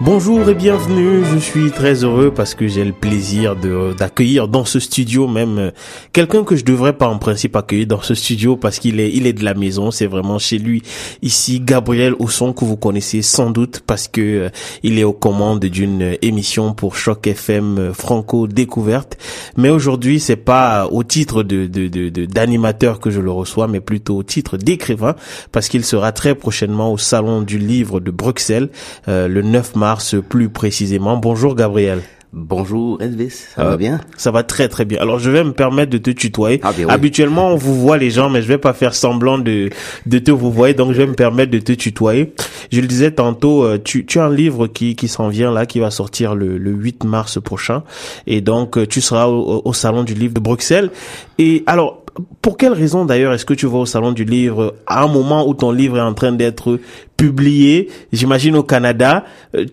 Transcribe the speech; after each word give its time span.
Bonjour 0.00 0.48
et 0.48 0.54
bienvenue, 0.54 1.24
je 1.24 1.38
suis 1.38 1.72
très 1.72 2.04
heureux 2.04 2.30
parce 2.32 2.54
que 2.54 2.68
j'ai 2.68 2.84
le 2.84 2.92
plaisir 2.92 3.56
de 3.56 3.92
d'accueillir 3.98 4.46
dans 4.46 4.64
ce 4.64 4.78
studio 4.78 5.26
même 5.26 5.58
euh, 5.58 5.70
quelqu'un 6.12 6.44
que 6.44 6.54
je 6.54 6.64
devrais 6.64 6.92
pas 6.92 7.08
en 7.08 7.18
principe 7.18 7.56
accueillir 7.56 7.88
dans 7.88 8.00
ce 8.00 8.14
studio 8.14 8.56
parce 8.56 8.78
qu'il 8.78 9.00
est 9.00 9.10
il 9.12 9.26
est 9.26 9.32
de 9.32 9.44
la 9.44 9.54
maison, 9.54 9.90
c'est 9.90 10.06
vraiment 10.06 10.38
chez 10.38 10.58
lui. 10.58 10.84
Ici 11.20 11.58
Gabriel 11.58 12.14
Ousson 12.20 12.52
que 12.52 12.64
vous 12.64 12.76
connaissez 12.76 13.22
sans 13.22 13.50
doute 13.50 13.82
parce 13.88 14.06
que 14.06 14.20
euh, 14.20 14.48
il 14.84 15.00
est 15.00 15.04
aux 15.04 15.12
commandes 15.12 15.64
d'une 15.64 16.16
émission 16.22 16.74
pour 16.74 16.94
Choc 16.94 17.26
FM 17.26 17.78
euh, 17.78 17.92
Franco 17.92 18.46
découverte. 18.46 19.18
Mais 19.56 19.68
aujourd'hui 19.68 20.20
c'est 20.20 20.36
pas 20.36 20.86
au 20.86 21.02
titre 21.02 21.42
de 21.42 21.66
de 21.66 22.24
d'animateur 22.24 23.00
que 23.00 23.10
je 23.10 23.20
le 23.20 23.32
reçois 23.32 23.66
mais 23.66 23.80
plutôt 23.80 24.18
au 24.18 24.22
titre 24.22 24.58
d'écrivain 24.58 25.16
parce 25.50 25.68
qu'il 25.68 25.84
sera 25.84 26.12
très 26.12 26.36
prochainement 26.36 26.92
au 26.92 26.98
salon 26.98 27.42
du 27.42 27.58
livre 27.58 27.98
de 27.98 28.12
Bruxelles 28.12 28.70
le 29.08 29.42
9 29.42 29.74
mars 29.74 29.87
plus 30.28 30.48
précisément. 30.48 31.16
Bonjour 31.16 31.54
Gabriel. 31.54 32.00
Bonjour 32.34 33.00
Elvis, 33.00 33.30
ça 33.54 33.64
va 33.64 33.72
euh, 33.72 33.76
bien? 33.78 34.00
Ça 34.18 34.30
va 34.30 34.42
très 34.42 34.68
très 34.68 34.84
bien. 34.84 35.00
Alors 35.00 35.18
je 35.18 35.30
vais 35.30 35.42
me 35.42 35.52
permettre 35.52 35.90
de 35.90 35.96
te 35.96 36.10
tutoyer. 36.10 36.60
Ah, 36.62 36.72
Habituellement 36.88 37.48
on 37.52 37.56
vous 37.56 37.74
voit 37.74 37.96
les 37.96 38.10
gens, 38.10 38.28
mais 38.28 38.42
je 38.42 38.48
vais 38.48 38.58
pas 38.58 38.74
faire 38.74 38.94
semblant 38.94 39.38
de 39.38 39.70
de 40.04 40.18
te 40.18 40.30
vous 40.30 40.52
voir, 40.52 40.74
donc 40.74 40.92
je 40.92 40.98
vais 40.98 41.06
me 41.06 41.14
permettre 41.14 41.50
de 41.50 41.58
te 41.58 41.72
tutoyer. 41.72 42.34
Je 42.70 42.82
le 42.82 42.86
disais 42.86 43.12
tantôt, 43.12 43.64
euh, 43.64 43.78
tu, 43.82 44.04
tu 44.04 44.18
as 44.20 44.24
un 44.26 44.34
livre 44.34 44.66
qui 44.66 44.94
qui 44.94 45.08
s'en 45.08 45.28
vient 45.28 45.50
là, 45.50 45.64
qui 45.64 45.80
va 45.80 45.90
sortir 45.90 46.34
le, 46.34 46.58
le 46.58 46.70
8 46.70 47.04
mars 47.04 47.40
prochain, 47.40 47.82
et 48.26 48.42
donc 48.42 48.76
euh, 48.76 48.86
tu 48.86 49.00
seras 49.00 49.26
au, 49.28 49.62
au 49.64 49.72
salon 49.72 50.04
du 50.04 50.12
livre 50.12 50.34
de 50.34 50.40
Bruxelles. 50.40 50.90
Et 51.38 51.62
alors 51.66 52.02
pour 52.42 52.56
quelle 52.56 52.72
raison 52.72 53.04
d'ailleurs 53.04 53.32
est-ce 53.32 53.44
que 53.44 53.54
tu 53.54 53.66
vas 53.66 53.78
au 53.78 53.86
salon 53.86 54.12
du 54.12 54.24
livre 54.24 54.76
à 54.86 55.02
un 55.02 55.08
moment 55.08 55.46
où 55.48 55.54
ton 55.54 55.70
livre 55.70 55.98
est 55.98 56.02
en 56.02 56.14
train 56.14 56.32
d'être 56.32 56.78
publié, 57.16 57.88
j'imagine 58.12 58.56
au 58.56 58.62
Canada, 58.62 59.24
euh, 59.54 59.66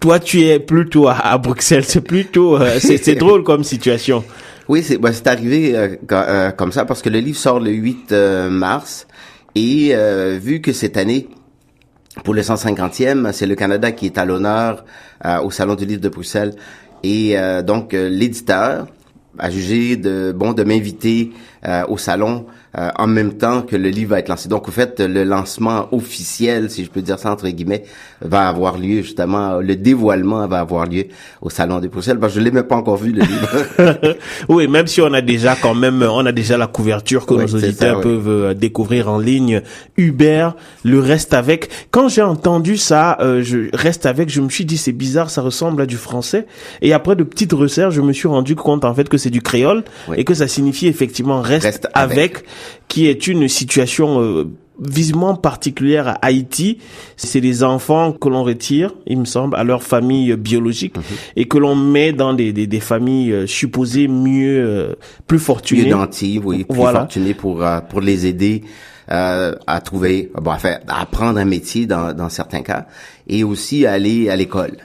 toi 0.00 0.18
tu 0.18 0.42
es 0.42 0.58
plutôt 0.58 1.08
à, 1.08 1.36
Bruxelles, 1.38 1.84
c'est 1.84 2.00
plutôt 2.00 2.56
euh, 2.56 2.78
c'est 2.78 3.14
drôle 3.16 3.42
comme 3.42 3.64
situation. 3.64 4.24
Oui, 4.68 4.82
c'est 4.82 4.98
bah, 4.98 5.12
c'est 5.12 5.26
arrivé 5.26 5.74
euh, 5.76 6.50
comme 6.52 6.72
ça 6.72 6.84
parce 6.84 7.02
que 7.02 7.08
le 7.08 7.18
livre 7.18 7.38
sort 7.38 7.60
le 7.60 7.70
8 7.70 8.12
mars. 8.50 9.06
Et 9.54 9.94
vu 10.40 10.62
que 10.62 10.72
cette 10.72 10.96
année 10.96 11.28
pour 12.24 12.32
le 12.32 12.40
150e, 12.40 13.32
c'est 13.32 13.46
le 13.46 13.54
Canada 13.54 13.92
qui 13.92 14.06
est 14.06 14.16
à 14.16 14.24
l'honneur 14.24 14.82
au 15.44 15.50
salon 15.50 15.74
du 15.74 15.84
livre 15.84 16.00
de 16.00 16.08
Bruxelles. 16.08 16.54
Et 17.02 17.36
donc 17.62 17.92
l'éditeur 17.92 18.86
a 19.38 19.50
jugé 19.50 19.96
de 19.96 20.32
bon 20.34 20.52
de 20.52 20.62
m'inviter 20.64 21.32
euh, 21.66 21.84
au 21.88 21.98
salon 21.98 22.46
euh, 22.78 22.90
en 22.96 23.06
même 23.06 23.34
temps 23.34 23.62
que 23.62 23.76
le 23.76 23.88
livre 23.88 24.10
va 24.10 24.18
être 24.18 24.28
lancé. 24.28 24.48
Donc, 24.48 24.68
au 24.68 24.70
fait, 24.70 25.00
le 25.00 25.24
lancement 25.24 25.88
officiel, 25.92 26.70
si 26.70 26.84
je 26.84 26.90
peux 26.90 27.02
dire 27.02 27.18
ça 27.18 27.30
entre 27.30 27.48
guillemets, 27.48 27.84
va 28.24 28.48
avoir 28.48 28.78
lieu 28.78 29.02
justement, 29.02 29.60
le 29.60 29.76
dévoilement 29.76 30.46
va 30.46 30.60
avoir 30.60 30.86
lieu 30.86 31.06
au 31.40 31.50
Salon 31.50 31.80
des 31.80 31.88
Bruxelles. 31.88 32.18
Parce 32.18 32.34
que 32.34 32.40
je 32.40 32.44
l'ai 32.44 32.50
même 32.50 32.64
pas 32.64 32.76
encore 32.76 32.96
vu, 32.96 33.12
le 33.12 33.20
livre. 33.20 34.16
oui, 34.48 34.68
même 34.68 34.86
si 34.86 35.00
on 35.00 35.12
a 35.12 35.20
déjà 35.20 35.56
quand 35.56 35.74
même, 35.74 36.02
on 36.02 36.24
a 36.26 36.32
déjà 36.32 36.56
la 36.56 36.66
couverture 36.66 37.26
que 37.26 37.34
nos 37.34 37.46
auditeurs 37.46 38.00
peuvent 38.00 38.28
euh, 38.28 38.54
découvrir 38.54 39.10
en 39.10 39.18
ligne. 39.18 39.62
Hubert, 39.96 40.54
le 40.84 41.00
reste 41.00 41.34
avec. 41.34 41.70
Quand 41.90 42.08
j'ai 42.08 42.22
entendu 42.22 42.76
ça, 42.76 43.18
euh, 43.20 43.42
je 43.42 43.68
reste 43.74 44.06
avec, 44.06 44.28
je 44.28 44.40
me 44.40 44.48
suis 44.48 44.64
dit, 44.64 44.76
c'est 44.76 44.92
bizarre, 44.92 45.30
ça 45.30 45.42
ressemble 45.42 45.82
à 45.82 45.86
du 45.86 45.96
français. 45.96 46.46
Et 46.80 46.92
après 46.92 47.16
de 47.16 47.24
petites 47.24 47.52
recherches, 47.52 47.94
je 47.94 48.00
me 48.00 48.12
suis 48.12 48.28
rendu 48.28 48.56
compte 48.56 48.84
en 48.84 48.94
fait 48.94 49.08
que 49.08 49.18
c'est 49.18 49.30
du 49.30 49.42
créole 49.42 49.84
et 50.16 50.24
que 50.24 50.34
ça 50.34 50.48
signifie 50.48 50.86
effectivement 50.86 51.40
reste, 51.40 51.88
avec 51.94 52.44
qui 52.88 53.08
est 53.08 53.26
une 53.26 53.48
situation 53.48 54.20
euh, 54.20 54.44
visiblement 54.80 55.34
particulière 55.34 56.08
à 56.08 56.12
Haïti. 56.22 56.78
C'est 57.16 57.40
les 57.40 57.62
enfants 57.62 58.12
que 58.12 58.28
l'on 58.28 58.42
retire, 58.42 58.92
il 59.06 59.18
me 59.18 59.24
semble, 59.24 59.56
à 59.56 59.64
leur 59.64 59.82
famille 59.82 60.34
biologique 60.36 60.96
mhm. 60.96 61.02
et 61.36 61.46
que 61.46 61.58
l'on 61.58 61.76
met 61.76 62.12
dans 62.12 62.34
des, 62.34 62.52
des, 62.52 62.66
des 62.66 62.80
familles 62.80 63.32
euh, 63.32 63.46
supposées 63.46 64.08
mieux, 64.08 64.64
euh, 64.64 64.94
plus 65.26 65.38
fortunées. 65.38 65.84
Mieux 65.84 65.90
nantis, 65.90 66.40
oui, 66.42 66.64
plus 66.64 66.76
voilà. 66.76 67.00
fortunées 67.00 67.34
pour, 67.34 67.64
pour 67.88 68.00
les 68.00 68.26
aider 68.26 68.62
à 69.08 69.80
trouver, 69.84 70.30
bon, 70.40 70.52
enfin, 70.52 70.76
à 70.88 71.02
apprendre 71.02 71.38
un 71.38 71.44
métier 71.44 71.84
dans, 71.84 72.14
dans 72.14 72.30
certains 72.30 72.62
cas 72.62 72.86
et 73.26 73.44
aussi 73.44 73.84
à 73.84 73.92
aller 73.92 74.30
à 74.30 74.36
l'école. 74.36 74.78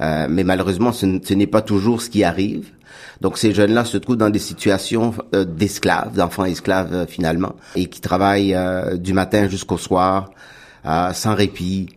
Mais 0.00 0.44
malheureusement, 0.44 0.92
ce 0.92 1.34
n'est 1.34 1.46
pas 1.46 1.62
toujours 1.62 2.02
ce 2.02 2.10
qui 2.10 2.24
arrive. 2.24 2.70
Donc 3.22 3.38
ces 3.38 3.54
jeunes-là 3.54 3.84
se 3.84 3.98
trouvent 3.98 4.16
dans 4.16 4.30
des 4.30 4.40
situations 4.40 5.14
euh, 5.32 5.44
d'esclaves, 5.44 6.12
d'enfants 6.16 6.44
esclaves 6.44 6.92
euh, 6.92 7.06
finalement, 7.06 7.54
et 7.76 7.86
qui 7.86 8.00
travaillent 8.00 8.54
euh, 8.54 8.96
du 8.96 9.12
matin 9.12 9.48
jusqu'au 9.48 9.78
soir 9.78 10.30
sans 11.14 11.36
répit, 11.36 11.90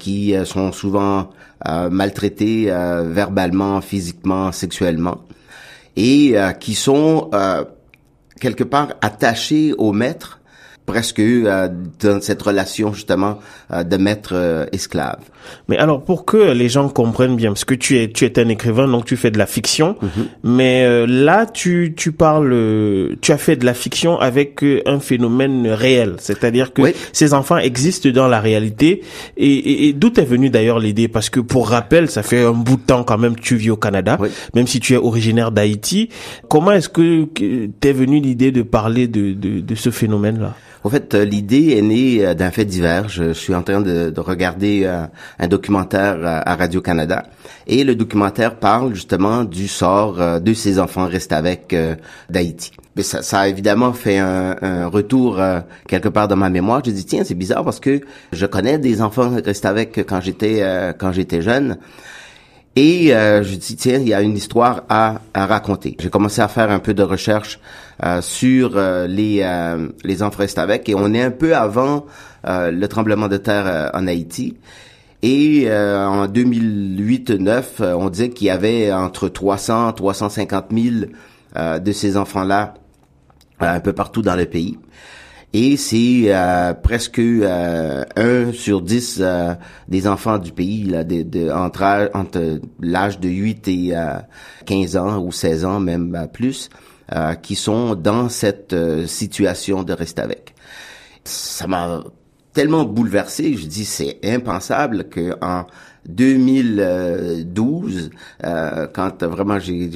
qui 0.00 0.34
sont 0.44 0.72
souvent 0.72 1.30
maltraités 1.64 2.64
verbalement, 3.04 3.80
physiquement, 3.80 4.50
sexuellement, 4.50 5.20
et 5.94 6.34
qui 6.58 6.74
sont 6.74 7.30
quelque 8.40 8.64
part 8.64 8.94
attachés 9.02 9.74
au 9.78 9.92
maître 9.92 10.35
presque 10.86 11.18
euh, 11.18 11.68
dans 12.00 12.20
cette 12.20 12.40
relation 12.40 12.94
justement 12.94 13.40
euh, 13.72 13.82
de 13.82 13.96
maître 13.96 14.30
euh, 14.32 14.66
esclave. 14.72 15.18
Mais 15.68 15.76
alors 15.76 16.02
pour 16.02 16.24
que 16.24 16.52
les 16.52 16.68
gens 16.68 16.88
comprennent 16.88 17.36
bien, 17.36 17.50
parce 17.50 17.64
que 17.64 17.74
tu 17.74 17.98
es 17.98 18.10
tu 18.10 18.24
es 18.24 18.38
un 18.38 18.48
écrivain 18.48 18.88
donc 18.88 19.04
tu 19.04 19.16
fais 19.16 19.30
de 19.30 19.38
la 19.38 19.46
fiction, 19.46 19.96
mhm. 20.00 20.26
mais 20.42 21.06
là 21.06 21.46
tu 21.46 21.94
tu 21.96 22.10
parles, 22.10 23.16
tu 23.20 23.30
as 23.30 23.38
fait 23.38 23.54
de 23.54 23.64
la 23.64 23.74
fiction 23.74 24.18
avec 24.18 24.64
un 24.86 24.98
phénomène 24.98 25.68
réel, 25.68 26.16
c'est-à-dire 26.18 26.72
que 26.72 26.82
ces 27.12 27.32
enfants 27.32 27.58
existent 27.58 28.08
dans 28.08 28.26
la 28.26 28.40
réalité. 28.40 29.02
Et, 29.36 29.88
et, 29.88 29.92
d'où 29.92 30.12
est 30.16 30.24
venue 30.24 30.50
d'ailleurs 30.50 30.80
l'idée? 30.80 31.06
Parce 31.06 31.30
que 31.30 31.38
pour 31.38 31.68
rappel, 31.68 32.10
ça 32.10 32.24
fait 32.24 32.42
un 32.42 32.52
bout 32.52 32.76
de 32.76 32.82
temps 32.82 33.04
quand 33.04 33.18
même 33.18 33.36
que 33.36 33.42
tu 33.42 33.54
vis 33.54 33.70
au 33.70 33.76
Canada, 33.76 34.18
même 34.54 34.66
si 34.66 34.80
tu 34.80 34.94
es 34.94 34.96
originaire 34.96 35.52
d'Haïti. 35.52 36.08
Comment 36.48 36.72
est-ce 36.72 36.88
que 36.88 37.24
t'es 37.80 37.92
venu 37.92 38.18
l'idée 38.20 38.50
de 38.50 38.62
parler 38.62 39.06
de, 39.06 39.32
de, 39.32 39.60
de 39.60 39.74
ce 39.76 39.90
phénomène-là? 39.90 40.54
En 40.84 40.90
fait, 40.90 41.14
euh, 41.14 41.24
l'idée 41.24 41.76
est 41.76 41.82
née 41.82 42.24
euh, 42.24 42.34
d'un 42.34 42.50
fait 42.50 42.64
divers. 42.64 43.08
Je 43.08 43.32
suis 43.32 43.54
en 43.54 43.62
train 43.62 43.80
de, 43.80 44.12
regarder 44.16 44.82
euh, 44.84 45.06
un 45.38 45.48
documentaire 45.48 46.18
à 46.22 46.54
Radio-Canada 46.56 47.24
et 47.66 47.84
le 47.84 47.94
documentaire 47.94 48.56
parle 48.56 48.94
justement 48.94 49.44
du 49.44 49.68
sort 49.68 50.40
de 50.40 50.54
ces 50.54 50.78
enfants 50.78 51.06
restés 51.06 51.34
avec 51.34 51.74
d'Haïti. 52.30 52.72
Ça, 53.00 53.40
a 53.40 53.48
évidemment 53.48 53.92
fait 53.92 54.18
un, 54.18 54.86
retour 54.86 55.40
quelque 55.86 56.08
part 56.08 56.28
dans 56.28 56.36
ma 56.36 56.48
mémoire. 56.48 56.82
Je 56.84 56.90
dis 56.90 57.04
tiens, 57.04 57.22
c'est 57.24 57.34
bizarre 57.34 57.64
parce 57.64 57.80
que 57.80 58.00
je 58.32 58.46
connais 58.46 58.78
des 58.78 59.02
enfants 59.02 59.30
restés 59.44 59.68
avec 59.68 59.96
quand 60.06 60.20
j'étais 60.20 60.62
quand 60.98 61.12
j'étais 61.12 61.42
jeune. 61.42 61.76
Et 62.78 63.14
euh, 63.14 63.42
je 63.42 63.54
dis 63.54 63.74
tiens, 63.74 63.98
il 63.98 64.08
y 64.08 64.12
a 64.12 64.20
une 64.20 64.36
histoire 64.36 64.84
à, 64.90 65.22
à 65.32 65.46
raconter. 65.46 65.96
J'ai 65.98 66.10
commencé 66.10 66.42
à 66.42 66.48
faire 66.48 66.70
un 66.70 66.78
peu 66.78 66.92
de 66.92 67.02
recherche 67.02 67.58
euh, 68.04 68.20
sur 68.20 68.72
euh, 68.76 69.06
les 69.06 69.40
euh, 69.42 69.88
les 70.04 70.22
avec 70.22 70.86
et 70.90 70.94
on 70.94 71.14
est 71.14 71.22
un 71.22 71.30
peu 71.30 71.56
avant 71.56 72.04
le 72.44 72.86
tremblement 72.86 73.26
de 73.26 73.38
terre 73.38 73.90
en 73.92 74.06
Haïti. 74.06 74.56
Et 75.22 75.68
en 75.68 76.28
2008-9, 76.28 77.94
on 77.94 78.08
disait 78.08 78.28
qu'il 78.28 78.46
y 78.46 78.50
avait 78.50 78.92
entre 78.92 79.28
300 79.28 79.92
350 79.94 80.66
000 80.70 81.06
de 81.80 81.92
ces 81.92 82.16
enfants-là 82.16 82.74
un 83.58 83.80
peu 83.80 83.92
partout 83.92 84.22
dans 84.22 84.36
le 84.36 84.46
pays 84.46 84.78
et 85.52 85.76
c'est 85.76 86.22
euh, 86.26 86.72
presque 86.74 87.18
euh, 87.18 88.04
un 88.16 88.52
sur 88.52 88.82
dix 88.82 89.18
euh, 89.20 89.54
des 89.88 90.08
enfants 90.08 90.38
du 90.38 90.52
pays 90.52 90.84
là, 90.84 91.04
de, 91.04 91.22
de, 91.22 91.50
entre, 91.50 92.10
entre 92.14 92.60
l'âge 92.80 93.20
de 93.20 93.28
8 93.28 93.68
et 93.68 93.94
15 94.66 94.96
ans 94.96 95.18
ou 95.18 95.30
16 95.32 95.64
ans 95.64 95.80
même 95.80 96.28
plus 96.32 96.68
qui 97.42 97.54
sont 97.54 97.94
dans 97.94 98.28
cette 98.28 98.74
situation 99.06 99.84
de 99.84 99.92
rester 99.92 100.22
avec. 100.22 100.56
Ça 101.22 101.68
m'a 101.68 102.02
tellement 102.52 102.84
bouleversé, 102.84 103.54
je 103.54 103.66
dis 103.66 103.84
c'est 103.84 104.18
impensable 104.24 105.08
que 105.08 105.36
en 105.40 105.66
2012 106.08 108.10
quand 108.92 109.22
vraiment 109.22 109.60
j'ai 109.60 109.88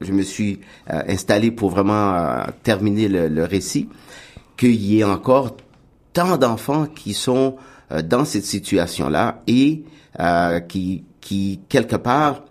je 0.00 0.12
me 0.12 0.22
suis 0.22 0.60
installé 0.86 1.50
pour 1.50 1.70
vraiment 1.70 2.44
terminer 2.62 3.08
le, 3.08 3.26
le 3.26 3.44
récit 3.44 3.88
qu'il 4.56 4.74
y 4.74 5.00
ait 5.00 5.04
encore 5.04 5.56
tant 6.12 6.36
d'enfants 6.36 6.86
qui 6.86 7.14
sont 7.14 7.56
euh, 7.90 8.02
dans 8.02 8.24
cette 8.24 8.44
situation-là 8.44 9.42
et 9.46 9.84
euh, 10.20 10.60
qui, 10.60 11.04
qui, 11.20 11.60
quelque 11.68 11.96
part, 11.96 12.44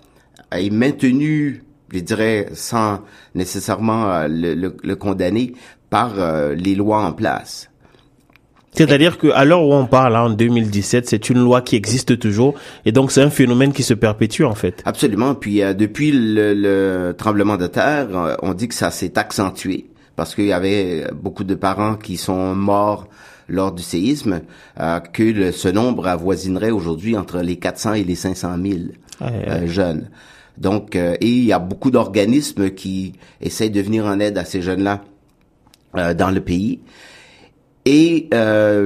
est 0.52 0.70
maintenu, 0.70 1.64
je 1.94 2.00
dirais, 2.00 2.48
sans 2.54 3.02
nécessairement 3.36 4.12
euh, 4.12 4.28
le, 4.30 4.76
le, 4.82 4.96
condamner 4.96 5.54
par 5.90 6.14
les 6.56 6.74
lois 6.74 7.06
en 7.06 7.12
place. 7.12 7.70
C'est-à-dire 8.72 9.18
que 9.18 9.28
à 9.28 9.44
l'heure 9.44 9.66
où 9.66 9.74
on 9.74 9.86
parle, 9.86 10.16
hein, 10.16 10.22
en 10.22 10.30
2017, 10.30 11.10
c'est 11.10 11.30
une 11.30 11.40
loi 11.40 11.62
qui 11.62 11.76
existe 11.76 12.18
toujours, 12.18 12.54
et 12.86 12.94
donc 12.94 13.12
c'est 13.12 13.22
un 13.22 13.30
phénomène 13.30 13.74
qui 13.74 13.84
se 13.84 13.94
perpétue 13.94 14.44
en 14.44 14.56
fait. 14.56 14.82
Absolument. 14.86 15.36
Puis 15.36 15.60
depuis 15.76 16.14
le, 16.14 16.54
le, 16.54 17.14
tremblement 17.18 17.58
de 17.58 17.68
terre, 17.68 18.08
on 18.42 18.54
dit 18.54 18.70
que 18.70 18.74
ça 18.74 18.90
s'est 18.90 19.18
accentué 19.18 19.91
parce 20.16 20.36
qu'il 20.36 20.46
y 20.46 20.54
avait 20.54 21.08
beaucoup 21.14 21.44
de 21.44 21.56
parents 21.56 21.96
qui 21.96 22.18
sont 22.18 22.56
morts 22.56 23.08
lors 23.52 23.72
du 23.72 23.84
séisme, 23.84 24.42
euh, 24.80 25.00
que 25.00 25.24
le, 25.24 25.52
ce 25.52 25.68
nombre 25.68 26.08
avoisinerait 26.08 26.72
aujourd'hui 26.72 27.18
entre 27.18 27.40
les 27.42 27.58
400 27.58 27.94
et 27.94 28.04
les 28.04 28.16
500 28.16 28.56
000 28.64 28.80
euh, 29.22 29.68
jeunes. 29.68 30.10
Donc, 30.58 30.96
euh, 30.96 31.16
et 31.22 31.28
il 31.28 31.44
y 31.44 31.54
a 31.54 31.60
beaucoup 31.60 31.92
d'organismes 31.92 32.72
qui 32.72 33.14
essayent 33.42 33.72
de 33.72 33.82
venir 33.82 34.06
en 34.06 34.20
aide 34.20 34.38
à 34.38 34.46
ces 34.46 34.62
jeunes-là 34.62 35.04
dans 35.94 36.32
le 36.32 36.40
pays. 36.40 36.80
Et 37.84 38.30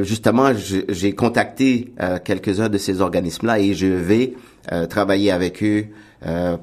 justement, 0.01 0.53
j'ai 0.89 1.13
contacté 1.13 1.93
quelques-uns 2.23 2.69
de 2.69 2.79
ces 2.79 2.99
organismes-là 2.99 3.59
et 3.59 3.75
je 3.75 3.85
vais 3.85 4.33
travailler 4.89 5.29
avec 5.29 5.61
eux 5.61 5.85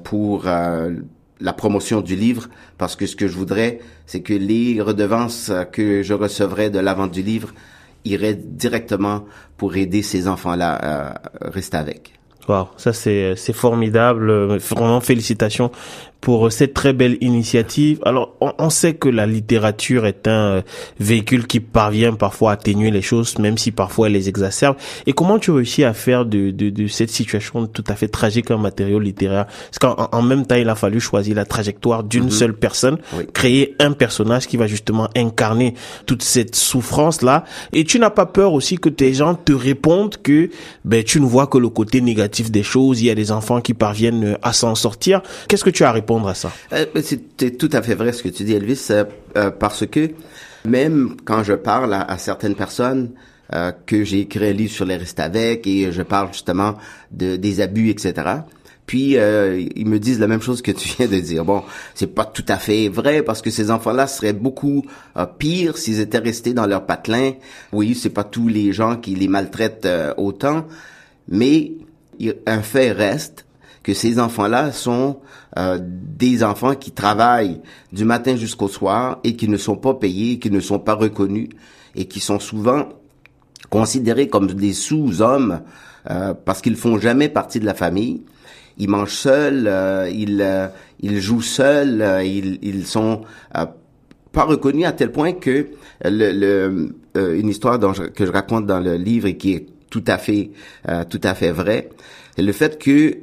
pour 0.03 0.45
la 1.43 1.53
promotion 1.53 2.01
du 2.01 2.15
livre 2.15 2.47
parce 2.77 2.95
que 2.95 3.05
ce 3.05 3.15
que 3.15 3.27
je 3.27 3.35
voudrais, 3.35 3.79
c'est 4.07 4.21
que 4.21 4.33
les 4.33 4.81
redevances 4.81 5.51
que 5.71 6.01
je 6.01 6.13
recevrais 6.13 6.69
de 6.69 6.79
la 6.79 6.93
vente 6.95 7.11
du 7.11 7.21
livre 7.21 7.53
iraient 8.05 8.33
directement 8.33 9.25
pour 9.57 9.75
aider 9.75 10.01
ces 10.01 10.27
enfants-là 10.27 10.71
à 10.73 11.21
rester 11.41 11.77
avec. 11.77 12.13
Wow, 12.47 12.69
ça 12.77 12.91
c'est 12.91 13.35
c'est 13.37 13.53
formidable, 13.53 14.57
vraiment 14.57 14.99
félicitations 14.99 15.71
pour 16.23 16.49
cette 16.53 16.73
très 16.73 16.93
belle 16.93 17.17
initiative. 17.19 17.99
Alors, 18.05 18.37
on, 18.39 18.69
sait 18.69 18.93
que 18.93 19.09
la 19.09 19.25
littérature 19.25 20.05
est 20.05 20.25
un 20.29 20.31
euh, 20.31 20.61
véhicule 20.97 21.47
qui 21.47 21.59
parvient 21.59 22.13
parfois 22.13 22.51
à 22.51 22.53
atténuer 22.53 22.91
les 22.91 23.01
choses, 23.01 23.37
même 23.39 23.57
si 23.57 23.71
parfois 23.71 24.07
elle 24.07 24.13
les 24.13 24.29
exacerbe. 24.29 24.77
Et 25.05 25.11
comment 25.11 25.37
tu 25.37 25.51
réussis 25.51 25.83
à 25.83 25.93
faire 25.93 26.25
de, 26.25 26.51
de, 26.51 26.69
de 26.69 26.87
cette 26.87 27.09
situation 27.09 27.67
tout 27.67 27.83
à 27.87 27.95
fait 27.95 28.07
tragique 28.07 28.51
un 28.51 28.57
matériau 28.57 28.99
littéraire? 28.99 29.47
Parce 29.47 29.79
qu'en 29.79 30.07
en 30.13 30.21
même 30.21 30.45
temps, 30.45 30.55
il 30.55 30.69
a 30.69 30.75
fallu 30.75 31.01
choisir 31.01 31.35
la 31.35 31.43
trajectoire 31.43 32.05
d'une 32.05 32.25
mhm. 32.25 32.31
seule 32.31 32.53
personne, 32.53 32.99
créer 33.33 33.75
un 33.79 33.91
personnage 33.91 34.47
qui 34.47 34.55
va 34.55 34.67
justement 34.67 35.09
incarner 35.17 35.73
toute 36.05 36.23
cette 36.23 36.55
souffrance-là. 36.55 37.43
Et 37.73 37.83
tu 37.83 37.99
n'as 37.99 38.11
pas 38.11 38.27
peur 38.27 38.53
aussi 38.53 38.77
que 38.77 38.87
tes 38.87 39.13
gens 39.13 39.35
te 39.35 39.51
répondent 39.51 40.15
que 40.23 40.49
ben 40.85 41.03
tu 41.03 41.19
ne 41.19 41.25
vois 41.25 41.47
que 41.47 41.57
le 41.57 41.67
côté 41.67 41.99
négatif 41.99 42.49
des 42.49 42.63
choses, 42.63 43.01
il 43.01 43.07
y 43.07 43.09
a 43.09 43.15
des 43.15 43.33
enfants 43.33 43.59
qui 43.59 43.73
parviennent 43.73 44.37
à 44.41 44.53
s'en 44.53 44.73
sortir. 44.75 45.21
Qu'est-ce 45.49 45.65
que 45.65 45.69
tu 45.69 45.83
as 45.83 45.91
répondu 45.91 46.12
euh, 46.73 46.85
C'est 47.01 47.57
tout 47.57 47.69
à 47.71 47.81
fait 47.81 47.95
vrai 47.95 48.13
ce 48.13 48.23
que 48.23 48.29
tu 48.29 48.43
dis, 48.43 48.53
Elvis, 48.53 48.87
euh, 48.89 49.05
euh, 49.37 49.51
parce 49.51 49.85
que 49.85 50.11
même 50.65 51.17
quand 51.25 51.43
je 51.43 51.53
parle 51.53 51.93
à, 51.93 52.17
certaines 52.17 52.55
personnes 52.55 53.11
que 53.85 54.03
j'ai 54.03 54.21
écrit 54.21 54.47
un 54.47 54.51
livre 54.51 54.71
sur 54.71 54.85
les 54.85 54.95
restes 54.95 55.19
avec 55.19 55.67
et 55.67 55.91
je 55.91 56.01
parle 56.01 56.29
justement 56.31 56.75
de, 57.11 57.35
des 57.35 57.61
abus, 57.61 57.89
etc. 57.89 58.13
Puis 58.87 59.11
ils 59.11 59.85
me 59.85 59.99
disent 59.99 60.19
la 60.19 60.27
même 60.27 60.41
chose 60.41 60.63
que 60.63 60.71
tu 60.71 60.89
viens 60.97 61.07
de 61.07 61.19
dire. 61.19 61.45
Bon, 61.45 61.63
c'est 61.93 62.07
pas 62.07 62.25
tout 62.25 62.45
à 62.47 62.57
fait 62.57 62.87
vrai 62.87 63.21
parce 63.21 63.43
que 63.43 63.51
ces 63.51 63.69
enfants-là 63.69 64.07
seraient 64.07 64.33
beaucoup 64.33 64.85
pires 65.37 65.77
s'ils 65.77 65.99
étaient 65.99 66.17
restés 66.17 66.53
dans 66.53 66.65
leur 66.65 66.85
patelin. 66.85 67.33
Oui, 67.73 67.93
c'est 67.93 68.09
pas 68.09 68.23
tous 68.23 68.47
les 68.47 68.71
gens 68.71 68.95
qui 68.95 69.13
les 69.13 69.27
maltraitent 69.27 69.87
autant, 70.17 70.65
mais 71.27 71.73
un 72.47 72.61
fait 72.61 72.91
reste 72.91 73.42
que 73.83 73.93
ces 73.93 74.17
enfants-là 74.17 74.71
sont 74.71 75.19
euh, 75.57 75.77
des 75.81 76.43
enfants 76.43 76.73
qui 76.73 76.91
travaillent 76.91 77.61
du 77.91 78.05
matin 78.05 78.35
jusqu'au 78.37 78.69
soir 78.69 79.19
et 79.23 79.35
qui 79.35 79.49
ne 79.49 79.57
sont 79.57 79.75
pas 79.75 79.93
payés, 79.93 80.39
qui 80.39 80.49
ne 80.49 80.61
sont 80.61 80.79
pas 80.79 80.95
reconnus 80.95 81.49
et 81.95 82.05
qui 82.05 82.21
sont 82.21 82.39
souvent 82.39 82.89
considérés 83.69 84.29
comme 84.29 84.47
des 84.47 84.73
sous-hommes 84.73 85.61
euh, 86.09 86.33
parce 86.33 86.61
qu'ils 86.61 86.77
font 86.77 86.97
jamais 86.97 87.29
partie 87.29 87.59
de 87.59 87.65
la 87.65 87.73
famille. 87.73 88.23
Ils 88.77 88.89
mangent 88.89 89.13
seuls, 89.13 89.67
euh, 89.67 90.09
ils, 90.09 90.71
ils 91.01 91.19
jouent 91.21 91.41
seuls, 91.41 92.03
ils, 92.25 92.57
ils 92.63 92.87
sont 92.87 93.21
pas 94.31 94.45
reconnus 94.45 94.87
à 94.87 94.93
tel 94.93 95.11
point 95.11 95.33
que 95.33 95.67
le, 96.03 96.31
le 96.31 96.95
une 97.15 97.49
histoire 97.49 97.79
que 97.79 98.25
je 98.25 98.31
raconte 98.31 98.65
dans 98.65 98.79
le 98.79 98.95
livre 98.95 99.27
et 99.27 99.37
qui 99.37 99.53
est 99.53 99.67
tout 99.91 100.03
à 100.07 100.17
fait 100.17 100.49
tout 101.09 101.21
à 101.23 101.35
fait 101.35 101.51
vrai, 101.51 101.89
le 102.39 102.51
fait 102.51 102.79
que 102.79 103.15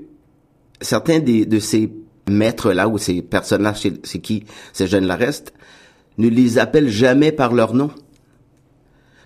certains 0.81 1.21
des, 1.21 1.47
de 1.47 1.59
ces 1.59 1.93
maîtres-là 2.29 2.89
ou 2.89 2.99
ces 2.99 3.23
personnes-là, 3.23 3.75
c'est 3.75 4.19
qui 4.19 4.45
ces 4.73 4.87
jeunes-là 4.87 5.17
restent, 5.17 5.53
ne 6.19 6.29
les 6.29 6.59
appellent 6.59 6.89
jamais 6.89 7.33
par 7.33 7.53
leur 7.53 7.75
nom. 7.75 7.91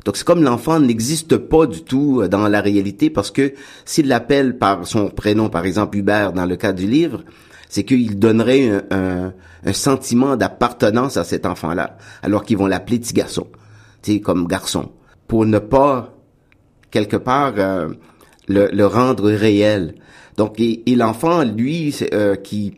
Donc 0.05 0.17
c'est 0.17 0.25
comme 0.25 0.43
l'enfant 0.43 0.81
n'existe 0.81 1.37
pas 1.37 1.67
du 1.67 1.83
tout 1.83 2.21
euh, 2.21 2.29
dans 2.29 2.47
la 2.47 2.61
réalité 2.61 3.09
parce 3.09 3.31
que 3.31 3.55
s'il 3.85 4.09
l'appelle 4.09 4.59
par 4.59 4.87
son 4.87 5.09
prénom, 5.09 5.49
par 5.49 5.65
exemple 5.65 5.97
Hubert 5.97 6.33
dans 6.33 6.45
le 6.45 6.57
cas 6.57 6.73
du 6.73 6.87
livre, 6.87 7.25
c'est 7.69 7.85
qu'il 7.85 8.19
donnerait 8.19 8.85
un, 8.91 9.33
sentiment 9.73 10.37
d'appartenance 10.37 11.17
à 11.17 11.25
cet 11.25 11.47
enfant-là, 11.47 11.97
alors 12.23 12.45
qu'ils 12.45 12.59
vont 12.59 12.67
l'appeler 12.67 12.99
petit 12.99 13.15
garçon, 13.15 13.47
tu 14.03 14.21
comme 14.21 14.47
garçon, 14.47 14.93
pour 15.27 15.47
ne 15.47 15.59
pas 15.59 16.15
quelque 16.91 17.17
part 17.17 17.55
euh, 17.57 17.89
le, 18.47 18.85
rendre 18.85 19.31
réel. 19.31 19.95
Donc, 20.37 20.59
et, 20.59 20.83
l'enfant, 20.97 21.45
lui, 21.45 21.95
euh, 22.13 22.37
qui 22.37 22.75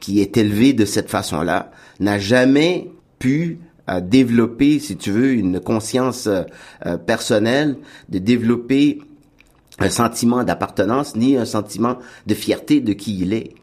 qui 0.00 0.20
est 0.20 0.36
élevé 0.36 0.74
de 0.74 0.84
cette 0.84 1.08
façon-là, 1.08 1.70
n'a 1.98 2.18
jamais 2.18 2.90
pu 3.18 3.58
euh, 3.88 4.02
développer, 4.02 4.78
si 4.78 4.98
tu 4.98 5.10
veux, 5.10 5.32
une 5.32 5.60
conscience 5.60 6.26
euh, 6.26 6.98
personnelle, 6.98 7.78
de 8.10 8.18
développer 8.18 8.98
un 9.78 9.88
sentiment 9.88 10.44
d'appartenance, 10.44 11.16
ni 11.16 11.38
un 11.38 11.46
sentiment 11.46 11.98
de 12.26 12.34
fierté 12.34 12.80
de 12.80 12.92
qui 12.92 13.18
il 13.20 13.32
est. 13.32 13.54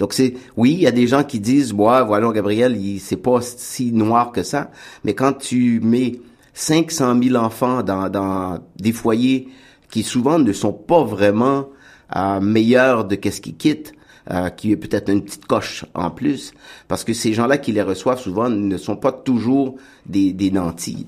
Donc 0.00 0.12
c'est 0.12 0.34
oui, 0.56 0.72
il 0.72 0.80
y 0.80 0.86
a 0.86 0.92
des 0.92 1.06
gens 1.06 1.22
qui 1.22 1.38
disent 1.38 1.72
"Moi, 1.72 2.02
voilà 2.02 2.32
Gabriel, 2.32 2.76
il 2.76 2.98
c'est 2.98 3.16
pas 3.16 3.40
si 3.40 3.92
noir 3.92 4.32
que 4.32 4.42
ça", 4.42 4.70
mais 5.04 5.14
quand 5.14 5.34
tu 5.34 5.78
mets 5.80 6.20
500 6.54 7.22
000 7.22 7.36
enfants 7.36 7.82
dans, 7.82 8.08
dans 8.08 8.58
des 8.76 8.92
foyers 8.92 9.48
qui 9.90 10.02
souvent 10.02 10.38
ne 10.38 10.52
sont 10.52 10.72
pas 10.72 11.04
vraiment 11.04 11.68
euh, 12.16 12.40
meilleur 12.40 13.04
de 13.04 13.14
qu'est-ce 13.14 13.40
qu'ils 13.40 13.56
quittent, 13.56 13.92
euh, 14.30 14.50
qui 14.50 14.72
est 14.72 14.76
peut-être 14.76 15.10
une 15.10 15.22
petite 15.22 15.46
coche 15.46 15.84
en 15.94 16.10
plus, 16.10 16.52
parce 16.88 17.04
que 17.04 17.12
ces 17.12 17.32
gens-là 17.32 17.58
qui 17.58 17.72
les 17.72 17.82
reçoivent 17.82 18.20
souvent 18.20 18.48
ne 18.48 18.76
sont 18.76 18.96
pas 18.96 19.12
toujours 19.12 19.76
des, 20.06 20.32
des 20.32 20.50
nantis. 20.50 21.06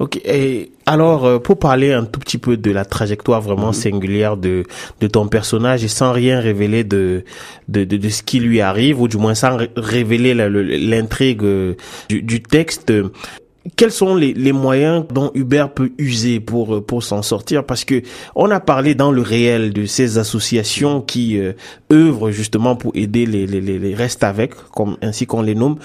Ok. 0.00 0.16
Et 0.24 0.72
alors, 0.84 1.24
euh, 1.24 1.38
pour 1.38 1.58
parler 1.58 1.92
un 1.92 2.04
tout 2.04 2.20
petit 2.20 2.38
peu 2.38 2.56
de 2.56 2.70
la 2.70 2.84
trajectoire 2.84 3.40
vraiment 3.40 3.68
mhm. 3.68 3.72
singulière 3.72 4.36
de 4.36 4.64
de 5.00 5.06
ton 5.06 5.28
personnage 5.28 5.84
et 5.84 5.88
sans 5.88 6.12
rien 6.12 6.40
révéler 6.40 6.84
de 6.84 7.24
de 7.68 7.84
de, 7.84 7.96
de 7.96 8.08
ce 8.08 8.22
qui 8.22 8.40
lui 8.40 8.60
arrive 8.60 9.00
ou 9.00 9.08
du 9.08 9.16
moins 9.16 9.34
sans 9.34 9.56
révéler 9.76 10.34
l'intrigue 10.34 11.42
du, 12.08 12.22
du 12.22 12.42
texte, 12.42 12.92
quels 13.76 13.92
sont 13.92 14.16
les, 14.16 14.34
les, 14.34 14.52
moyens 14.52 15.04
dont 15.12 15.30
Uber 15.34 15.66
peut 15.72 15.92
user 15.96 16.40
pour 16.40 16.74
euh, 16.74 16.80
pour 16.80 17.04
s'en 17.04 17.22
sortir? 17.22 17.64
Parce 17.64 17.84
que 17.84 18.02
on 18.34 18.50
a 18.50 18.58
parlé 18.58 18.96
dans 18.96 19.12
le 19.12 19.22
réel 19.22 19.72
de 19.72 19.86
ces 19.86 20.18
associations 20.18 21.00
qui 21.00 21.38
euh, 21.38 21.52
œuvrent 21.92 22.32
justement 22.32 22.74
pour 22.74 22.90
aider 22.94 23.24
les 23.24 23.46
les, 23.46 23.60
les 23.60 23.94
restes 23.94 24.24
avec 24.24 24.54
comme 24.72 24.96
ainsi 25.00 25.26
qu'on 25.26 25.42
les 25.42 25.54
nomme 25.54 25.76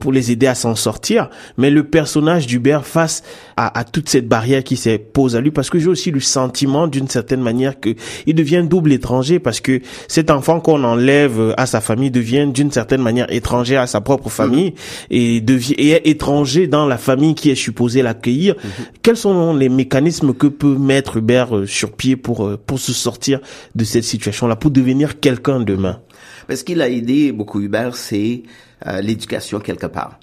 pour 0.00 0.10
les 0.10 0.30
aider 0.30 0.46
à 0.46 0.54
s'en 0.54 0.74
sortir. 0.74 1.28
Mais 1.58 1.68
le 1.68 1.84
personnage 1.84 2.46
d'Uber 2.46 2.80
face 2.82 3.22
à, 3.58 3.78
à, 3.78 3.84
toute 3.84 4.08
cette 4.08 4.26
barrière 4.26 4.64
qui 4.64 4.76
s'est 4.76 4.98
pose 4.98 5.36
à 5.36 5.40
lui 5.42 5.50
parce 5.50 5.68
que 5.68 5.78
j'ai 5.78 5.88
aussi 5.88 6.10
le 6.10 6.20
sentiment 6.20 6.86
d'une 6.86 7.08
certaine 7.08 7.42
manière 7.42 7.78
que 7.78 7.90
il 8.26 8.34
devient 8.34 8.64
double 8.68 8.92
étranger 8.92 9.38
parce 9.38 9.60
que 9.60 9.80
cet 10.08 10.30
enfant 10.30 10.60
qu'on 10.60 10.82
enlève 10.82 11.54
à 11.58 11.66
sa 11.66 11.82
famille 11.82 12.10
devient 12.10 12.48
d'une 12.52 12.70
certaine 12.70 13.02
manière 13.02 13.30
étranger 13.30 13.76
à 13.76 13.86
sa 13.86 14.00
propre 14.00 14.30
famille 14.30 14.72
et 15.10 15.42
devient 15.42 15.74
et 15.76 15.90
est 15.90 16.06
étranger 16.06 16.66
dans 16.66 16.85
la 16.86 16.98
famille 16.98 17.34
qui 17.34 17.50
est 17.50 17.54
supposée 17.54 18.02
l'accueillir. 18.02 18.54
Mhm. 18.56 18.70
Quels 19.02 19.16
sont 19.16 19.54
les 19.54 19.68
mécanismes 19.68 20.34
que 20.34 20.46
peut 20.46 20.76
mettre 20.76 21.18
Hubert 21.18 21.56
euh, 21.56 21.66
sur 21.66 21.92
pied 21.92 22.16
pour 22.16 22.46
euh, 22.46 22.56
pour 22.56 22.78
se 22.78 22.92
sortir 22.92 23.40
de 23.74 23.84
cette 23.84 24.04
situation-là, 24.04 24.56
pour 24.56 24.70
devenir 24.70 25.20
quelqu'un 25.20 25.60
demain? 25.60 26.00
Ce 26.48 26.62
qu'il 26.62 26.80
a 26.82 26.88
aidé 26.88 27.32
beaucoup 27.32 27.60
Hubert, 27.60 27.96
c'est 27.96 28.42
euh, 28.86 29.00
l'éducation 29.00 29.60
quelque 29.60 29.86
part. 29.86 30.18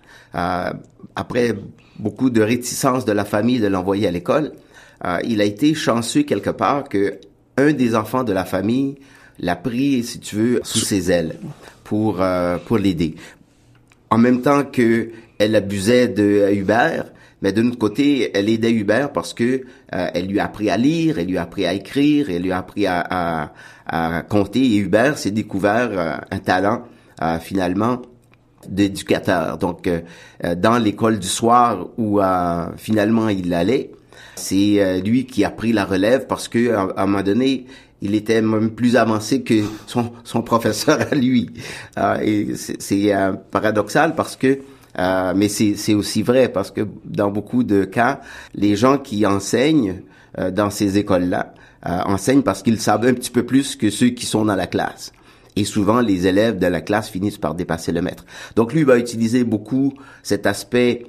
après 1.15 1.53
beaucoup 2.00 2.29
de 2.32 2.41
réticence 2.41 3.05
de 3.05 3.12
la 3.12 3.24
famille 3.24 3.60
de 3.60 3.67
l'envoyer 3.67 4.08
à 4.08 4.12
l'école, 4.12 4.53
il 5.24 5.41
a 5.41 5.43
été 5.43 5.75
chanceux 5.75 6.24
quelque 6.24 6.50
part 6.50 6.89
que 6.89 7.20
un 7.58 7.72
des 7.74 7.93
enfants 7.93 8.24
de 8.24 8.34
la 8.34 8.46
famille 8.46 8.96
l'a 9.38 9.55
pris, 9.55 10.03
si 10.03 10.20
tu 10.20 10.36
veux, 10.38 10.62
sous 10.63 10.79
ses 10.79 11.12
ailes 11.12 11.36
pour 11.84 12.24
pour 12.65 12.77
l'aider. 12.79 13.15
En 14.10 14.17
même 14.17 14.41
temps 14.41 14.63
que 14.63 15.10
elle 15.44 15.56
abusait 15.56 16.08
de 16.08 16.50
Hubert, 16.54 17.06
mais 17.44 17.52
d'un 17.52 17.68
autre 17.68 17.78
côté, 17.78 18.32
elle 18.34 18.48
aidait 18.48 18.72
Hubert 18.72 19.12
parce 19.12 19.34
que 19.34 19.44
euh, 19.94 20.08
elle 20.14 20.28
lui 20.28 20.40
a 20.40 20.46
appris 20.46 20.70
à 20.70 20.78
lire, 20.78 21.20
elle 21.20 21.28
lui 21.28 21.38
a 21.38 21.42
appris 21.42 21.66
à 21.66 21.74
écrire, 21.74 22.30
elle 22.30 22.42
lui 22.42 22.54
a 22.54 22.58
appris 22.58 22.88
à, 22.88 23.52
à, 23.86 24.22
compter. 24.24 24.62
Et 24.62 24.78
Hubert 24.78 25.18
s'est 25.18 25.32
découvert 25.32 25.90
euh, 25.92 26.16
un 26.32 26.40
talent 26.40 26.84
euh, 27.22 27.40
finalement 27.40 28.02
d'éducateur. 28.70 29.58
Donc, 29.58 29.90
dans 30.56 30.78
l'école 30.82 31.20
du 31.20 31.28
soir 31.28 31.90
où 31.98 32.22
finalement 32.78 33.28
il 33.28 33.54
allait, 33.54 33.92
c'est 34.38 35.02
lui 35.02 35.26
qui 35.26 35.44
a 35.44 35.50
pris 35.50 35.74
la 35.74 35.84
relève 35.84 36.28
parce 36.28 36.48
que 36.48 36.72
à, 36.72 36.88
un 36.96 37.06
moment 37.06 37.24
donné, 37.24 37.66
il 38.02 38.16
était 38.16 38.42
même 38.42 38.70
plus 38.70 38.96
avancé 38.96 39.42
que 39.42 39.56
son, 39.86 40.14
son 40.24 40.44
professeur 40.44 40.98
à 41.12 41.14
lui. 41.14 41.50
et 42.22 42.56
c'est 42.56 43.12
paradoxal 43.52 44.16
parce 44.16 44.38
que 44.38 44.60
Euh, 45.00 45.34
mais 45.36 45.48
c'est 45.48 45.94
aussi 45.94 46.22
vrai 46.22 46.50
parce 46.50 46.72
que 46.72 46.82
dans 47.06 47.32
beaucoup 47.32 47.64
de 47.64 47.84
cas, 47.84 48.22
les 48.54 48.76
gens 48.76 48.98
qui 48.98 49.26
enseignent 49.26 50.02
euh, 50.38 50.52
dans 50.52 50.70
ces 50.70 50.98
écoles-là 50.98 51.54
euh, 51.86 52.00
enseignent 52.06 52.44
parce 52.44 52.62
qu'ils 52.62 52.80
savent 52.80 53.06
un 53.06 53.14
petit 53.14 53.32
peu 53.32 53.44
plus 53.44 53.76
que 53.76 53.90
ceux 53.90 54.10
qui 54.10 54.26
sont 54.26 54.46
dans 54.46 54.56
la 54.56 54.68
classe. 54.68 55.12
Et 55.56 55.66
souvent, 55.66 56.00
les 56.00 56.26
élèves 56.26 56.58
de 56.58 56.68
la 56.68 56.82
classe 56.82 57.10
finissent 57.10 57.38
par 57.38 57.54
dépasser 57.54 57.92
le 57.92 58.02
maître. 58.02 58.26
Donc, 58.56 58.74
lui 58.74 58.84
va 58.84 58.98
utiliser 58.98 59.44
beaucoup 59.44 59.94
cet 60.24 60.48
aspect 60.48 61.06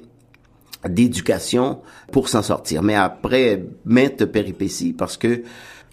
d'éducation 0.87 1.79
pour 2.11 2.29
s'en 2.29 2.43
sortir. 2.43 2.83
Mais 2.83 2.93
après 2.93 3.63
maintes 3.85 4.25
péripéties, 4.25 4.93
parce 4.93 5.17
que 5.17 5.41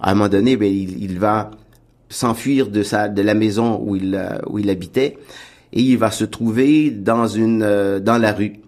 à 0.00 0.10
un 0.10 0.14
moment 0.14 0.28
donné, 0.28 0.56
ben, 0.56 0.70
il, 0.70 1.02
il 1.02 1.18
va 1.18 1.50
s'enfuir 2.10 2.68
de 2.68 2.82
sa 2.82 3.08
de 3.08 3.22
la 3.22 3.32
maison 3.32 3.80
où 3.82 3.96
il 3.96 4.20
où 4.46 4.58
il 4.58 4.68
habitait 4.68 5.16
et 5.72 5.80
il 5.82 5.98
va 5.98 6.10
se 6.10 6.24
trouver 6.24 6.90
dans 6.90 7.26
une 7.26 7.62
euh, 7.62 8.00
dans 8.00 8.18
la 8.18 8.32
rue 8.32 8.60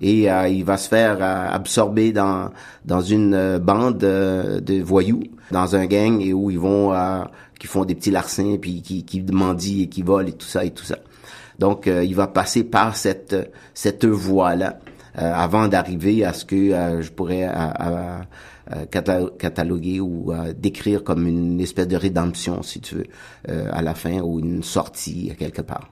et 0.00 0.30
euh, 0.30 0.48
il 0.48 0.64
va 0.64 0.76
se 0.76 0.88
faire 0.88 1.18
euh, 1.20 1.48
absorber 1.50 2.12
dans 2.12 2.50
dans 2.84 3.00
une 3.00 3.58
bande 3.58 3.98
de 3.98 4.82
voyous 4.82 5.22
dans 5.50 5.76
un 5.76 5.86
gang 5.86 6.20
et 6.20 6.32
où 6.32 6.50
ils 6.50 6.58
vont 6.58 6.92
qui 7.58 7.66
font 7.66 7.84
des 7.84 7.94
petits 7.94 8.10
larcins 8.10 8.56
puis 8.60 8.82
qui 8.82 9.04
qui 9.04 9.22
mendient 9.22 9.82
et 9.82 9.88
qui 9.88 10.02
volent 10.02 10.28
et 10.28 10.32
tout 10.32 10.46
ça 10.46 10.64
et 10.64 10.70
tout 10.70 10.84
ça. 10.84 10.98
Donc 11.58 11.86
il 11.86 12.14
va 12.14 12.26
passer 12.26 12.64
par 12.64 12.96
cette 12.96 13.52
cette 13.74 14.04
voie 14.04 14.56
là 14.56 14.78
avant 15.14 15.68
d'arriver 15.68 16.24
à 16.24 16.32
ce 16.32 16.44
que 16.44 17.00
je 17.00 17.10
pourrais 17.10 17.48
cataloguer 19.38 20.00
ou 20.00 20.32
décrire 20.56 21.04
comme 21.04 21.26
une 21.28 21.60
espèce 21.60 21.86
de 21.86 21.96
rédemption 21.96 22.62
si 22.62 22.80
tu 22.80 22.96
veux 22.96 23.06
à 23.48 23.82
la 23.82 23.94
fin 23.94 24.20
ou 24.20 24.40
une 24.40 24.64
sortie 24.64 25.32
quelque 25.38 25.62
part 25.62 25.88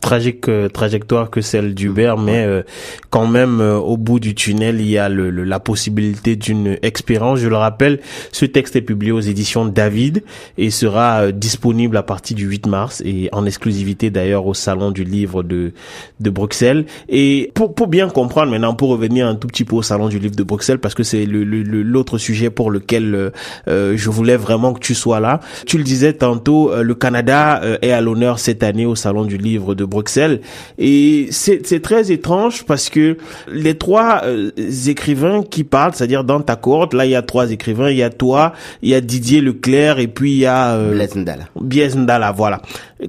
tragique 0.00 0.48
euh, 0.48 0.68
trajectoire 0.68 1.30
que 1.30 1.40
celle 1.40 1.74
d'Hubert, 1.74 2.18
mais 2.18 2.44
euh, 2.44 2.62
quand 3.10 3.26
même 3.26 3.60
euh, 3.60 3.76
au 3.76 3.96
bout 3.96 4.20
du 4.20 4.34
tunnel, 4.34 4.80
il 4.80 4.88
y 4.88 4.98
a 4.98 5.08
le, 5.08 5.30
la 5.30 5.60
possibilité 5.60 6.36
d'une 6.36 6.78
expérience. 6.82 7.38
Je 7.38 7.48
le 7.48 7.56
rappelle, 7.56 8.00
ce 8.32 8.44
texte 8.44 8.76
est 8.76 8.82
publié 8.82 9.12
aux 9.12 9.20
éditions 9.20 9.64
David 9.66 10.22
et 10.58 10.70
sera 10.70 11.32
disponible 11.32 11.96
à 11.96 12.02
partir 12.02 12.36
du 12.36 12.46
8 12.46 12.66
mars 12.66 13.02
et 13.04 13.28
en 13.32 13.46
exclusivité 13.46 14.10
d'ailleurs 14.10 14.46
au 14.46 14.54
salon 14.54 14.90
du 14.90 15.04
livre 15.04 15.42
de 15.42 15.72
de 16.20 16.30
Bruxelles. 16.30 16.84
Et 17.08 17.50
pour 17.54 17.74
pour 17.74 17.88
bien 17.88 18.08
comprendre 18.08 18.50
maintenant, 18.50 18.74
pour 18.74 18.90
revenir 18.90 19.26
un 19.26 19.34
tout 19.34 19.48
petit 19.48 19.64
peu 19.64 19.76
au 19.76 19.82
salon 19.82 20.08
du 20.08 20.18
livre 20.18 20.36
de 20.36 20.42
Bruxelles 20.42 20.78
parce 20.78 20.94
que 20.94 21.02
c'est 21.02 21.24
le 21.24 21.44
l'autre 21.44 22.18
sujet 22.18 22.50
pour 22.50 22.70
lequel 22.70 23.32
je 23.66 24.10
voulais 24.10 24.36
vraiment 24.36 24.72
que 24.72 24.80
tu 24.80 24.94
sois 24.94 25.20
là. 25.20 25.40
Tu 25.66 25.78
le 25.78 25.84
disais 25.84 26.12
tantôt, 26.12 26.74
le 26.82 26.94
Canada 26.94 27.60
est 27.82 27.92
à 27.92 28.00
l'honneur 28.00 28.38
cette 28.38 28.62
année 28.62 28.86
au 28.86 28.94
salon 28.94 29.24
du 29.24 29.38
livre 29.38 29.74
de 29.78 29.84
Bruxelles. 29.86 30.40
Et 30.76 31.28
c'est 31.30 31.80
très 31.80 32.12
étrange 32.12 32.64
parce 32.64 32.90
que 32.90 33.16
les 33.50 33.76
trois 33.76 34.22
euh, 34.24 34.50
écrivains 34.86 35.42
qui 35.42 35.64
parlent, 35.64 35.94
c'est-à-dire 35.94 36.24
dans 36.24 36.40
ta 36.40 36.56
cohorte, 36.56 36.92
là 36.92 37.06
il 37.06 37.12
y 37.12 37.14
a 37.14 37.22
trois 37.22 37.50
écrivains, 37.50 37.90
il 37.90 37.96
y 37.96 38.02
a 38.02 38.10
toi, 38.10 38.52
il 38.82 38.90
y 38.90 38.94
a 38.94 39.00
Didier 39.00 39.40
Leclerc 39.40 39.98
et 39.98 40.08
puis 40.08 40.32
il 40.32 40.38
y 40.38 40.46
a 40.46 40.74
euh, 40.74 40.90
Blaise 41.60 41.96
Ndala. 41.96 42.32
voilà. 42.32 42.60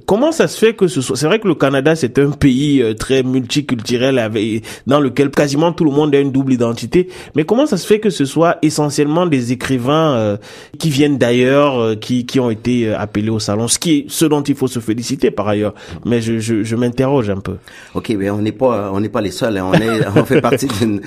Comment 0.06 0.30
ça 0.30 0.46
se 0.46 0.56
fait 0.56 0.74
que 0.74 0.86
ce 0.86 1.00
soit 1.00 1.16
C'est 1.16 1.26
vrai 1.26 1.40
que 1.40 1.48
le 1.48 1.56
Canada 1.56 1.96
c'est 1.96 2.18
un 2.18 2.30
pays 2.30 2.80
euh, 2.80 2.94
très 2.94 3.22
multiculturel 3.24 4.18
avec 4.18 4.64
dans 4.86 5.00
lequel 5.00 5.30
quasiment 5.30 5.72
tout 5.72 5.84
le 5.84 5.90
monde 5.90 6.14
a 6.14 6.20
une 6.20 6.30
double 6.30 6.52
identité, 6.52 7.08
mais 7.34 7.44
comment 7.44 7.66
ça 7.66 7.76
se 7.76 7.86
fait 7.86 7.98
que 7.98 8.10
ce 8.10 8.24
soit 8.24 8.58
essentiellement 8.62 9.26
des 9.26 9.52
écrivains 9.52 10.14
euh, 10.14 10.36
qui 10.78 10.90
viennent 10.90 11.18
d'ailleurs, 11.18 11.98
qui 11.98 12.24
qui 12.24 12.38
ont 12.38 12.50
été 12.50 12.92
appelés 12.92 13.30
au 13.30 13.40
salon, 13.40 13.66
ce 13.66 13.78
qui 13.78 13.90
est 13.90 14.04
ce 14.08 14.24
dont 14.24 14.42
il 14.42 14.54
faut 14.54 14.68
se 14.68 14.78
féliciter 14.78 15.30
par 15.30 15.48
ailleurs. 15.48 15.74
Mais 16.04 16.20
je, 16.20 16.38
je 16.38 16.59
je 16.64 16.76
m'interroge 16.76 17.30
un 17.30 17.40
peu. 17.40 17.56
Ok, 17.94 18.10
mais 18.10 18.30
on 18.30 18.38
n'est 18.38 18.52
pas 18.52 18.90
on 18.92 19.00
n'est 19.00 19.08
pas 19.08 19.20
les 19.20 19.30
seuls. 19.30 19.58
Hein. 19.58 19.70
On 19.72 19.74
est 19.74 20.06
on 20.16 20.24
fait 20.24 20.40
partie 20.40 20.66
d'une 20.80 21.00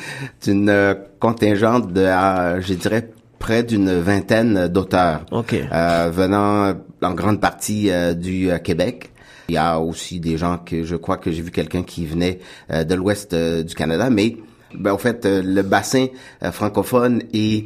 d'une 0.44 0.70
euh, 0.70 0.94
contingente 1.20 1.92
de 1.94 2.02
euh, 2.02 2.62
je 2.62 2.74
dirais 2.74 3.10
près 3.40 3.64
d'une 3.64 4.00
vingtaine 4.00 4.68
d'auteurs. 4.68 5.26
Ok. 5.32 5.54
Euh, 5.54 6.10
venant 6.14 6.74
en 7.02 7.14
grande 7.14 7.42
partie 7.42 7.90
du 8.16 8.50
Québec. 8.64 9.12
Il 9.50 9.56
y 9.56 9.58
a 9.58 9.78
aussi 9.80 10.22
des 10.22 10.38
gens 10.38 10.58
que 10.58 10.86
je 10.86 10.96
crois 10.96 11.18
que 11.18 11.30
j'ai 11.30 11.42
vu 11.42 11.52
quelqu'un 11.52 11.84
qui 11.84 12.06
venait 12.06 12.40
de 12.70 12.96
l'ouest 12.96 13.36
du 13.36 13.76
Canada, 13.76 14.10
mais 14.10 14.38
ben, 14.74 14.94
en 14.94 14.98
fait, 14.98 15.26
le 15.26 15.62
bassin 15.62 16.08
francophone 16.54 17.24
est 17.34 17.66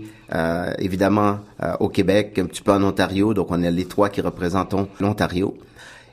évidemment 0.79 1.41
au 1.79 1.89
Québec, 1.89 2.39
un 2.39 2.45
petit 2.45 2.63
peu 2.63 2.71
en 2.71 2.83
Ontario, 2.83 3.35
donc 3.35 3.51
on 3.51 3.61
est 3.61 3.69
les 3.69 3.85
trois 3.85 4.09
qui 4.09 4.21
représentons 4.21 4.87
l'Ontario. 4.99 5.55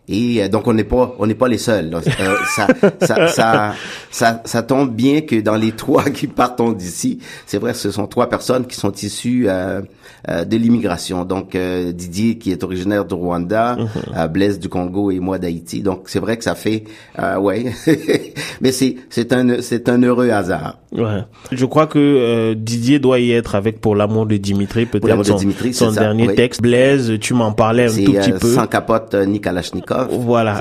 Et 0.08 0.42
euh, 0.42 0.48
donc 0.48 0.66
on 0.66 0.74
n'est 0.74 0.84
pas 0.84 1.14
on 1.18 1.26
n'est 1.26 1.34
pas 1.34 1.48
les 1.48 1.58
seuls. 1.58 1.94
Euh, 1.94 2.00
ça, 2.46 2.66
ça, 3.00 3.28
ça, 3.28 3.74
ça, 4.10 4.42
ça, 4.44 4.62
tombe 4.62 4.94
bien 4.94 5.22
que 5.22 5.40
dans 5.40 5.56
les 5.56 5.72
trois 5.76 6.04
qui 6.04 6.26
partons 6.26 6.72
d'ici, 6.72 7.18
c'est 7.46 7.58
vrai, 7.58 7.72
ce 7.72 7.90
sont 7.90 8.06
trois 8.06 8.28
personnes 8.28 8.66
qui 8.66 8.76
sont 8.76 8.92
issues 8.92 9.48
euh, 9.48 9.80
euh 10.28 10.44
de 10.44 10.56
l'immigration. 10.56 11.24
Donc 11.24 11.56
Didier 11.56 12.36
qui 12.36 12.52
est 12.52 12.62
originaire 12.62 13.04
du 13.04 13.14
Rwanda, 13.14 13.76
mm 13.76 14.28
Blaise 14.28 14.58
du 14.58 14.68
Congo 14.68 15.10
et 15.10 15.20
moi 15.20 15.38
d'Haïti. 15.38 15.80
Donc 15.80 16.04
c'est 16.06 16.20
vrai 16.20 16.36
que 16.36 16.44
ça 16.44 16.54
fait 16.54 16.84
ouais, 17.40 17.72
mais 18.60 18.72
c'est 18.72 18.96
c'est 19.10 19.32
un 19.32 19.60
c'est 19.60 19.88
un 19.88 20.02
heureux 20.02 20.30
hasard. 20.30 20.78
Ouais. 20.92 21.24
Je 21.50 21.66
crois 21.66 21.86
que 21.86 22.54
Didier 22.54 23.00
doit 23.00 23.18
y 23.18 23.32
être 23.32 23.56
avec 23.56 23.80
pour 23.80 23.96
l'amour 23.96 24.26
de 24.26 24.36
Dimitri 24.36 24.86
peut-être 24.86 25.24
son, 25.24 25.38
son 25.72 25.92
dernier 25.92 26.34
texte. 26.34 26.62
Blaise, 26.62 27.18
tu 27.20 27.34
m'en 27.34 27.52
parlais 27.52 27.86
un 27.86 28.04
tout 28.04 28.12
petit 28.12 28.32
peu. 28.32 28.54
Sans 28.54 28.66
capote 28.68 29.14
ni 29.26 29.40
kalachnikov. 29.40 30.08
Voilà, 30.12 30.60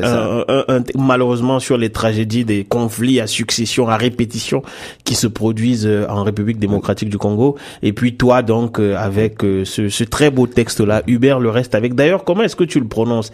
malheureusement 0.95 1.59
sur 1.59 1.77
les 1.77 1.91
tragédies 1.91 2.45
des 2.45 2.63
conflits 2.63 3.19
à 3.19 3.27
succession, 3.27 3.87
à 3.87 3.97
répétition 3.97 4.63
qui 5.03 5.15
se 5.15 5.27
produisent 5.27 5.87
euh, 5.87 6.05
en 6.09 6.23
République 6.23 6.59
démocratique 6.59 7.09
du 7.09 7.17
Congo. 7.17 7.57
Et 7.81 7.93
puis 7.93 8.15
toi 8.15 8.41
donc 8.41 8.79
euh, 8.79 8.95
avec 8.97 9.43
euh, 9.43 9.65
ce, 9.65 9.89
ce, 9.89 10.03
très 10.03 10.29
beau 10.29 10.47
texte-là, 10.47 11.03
Hubert 11.07 11.39
le 11.39 11.49
reste 11.49 11.75
avec. 11.75 11.95
D'ailleurs, 11.95 12.23
comment 12.23 12.43
est-ce 12.43 12.55
que 12.55 12.63
tu 12.63 12.79
le 12.79 12.87
prononces? 12.87 13.31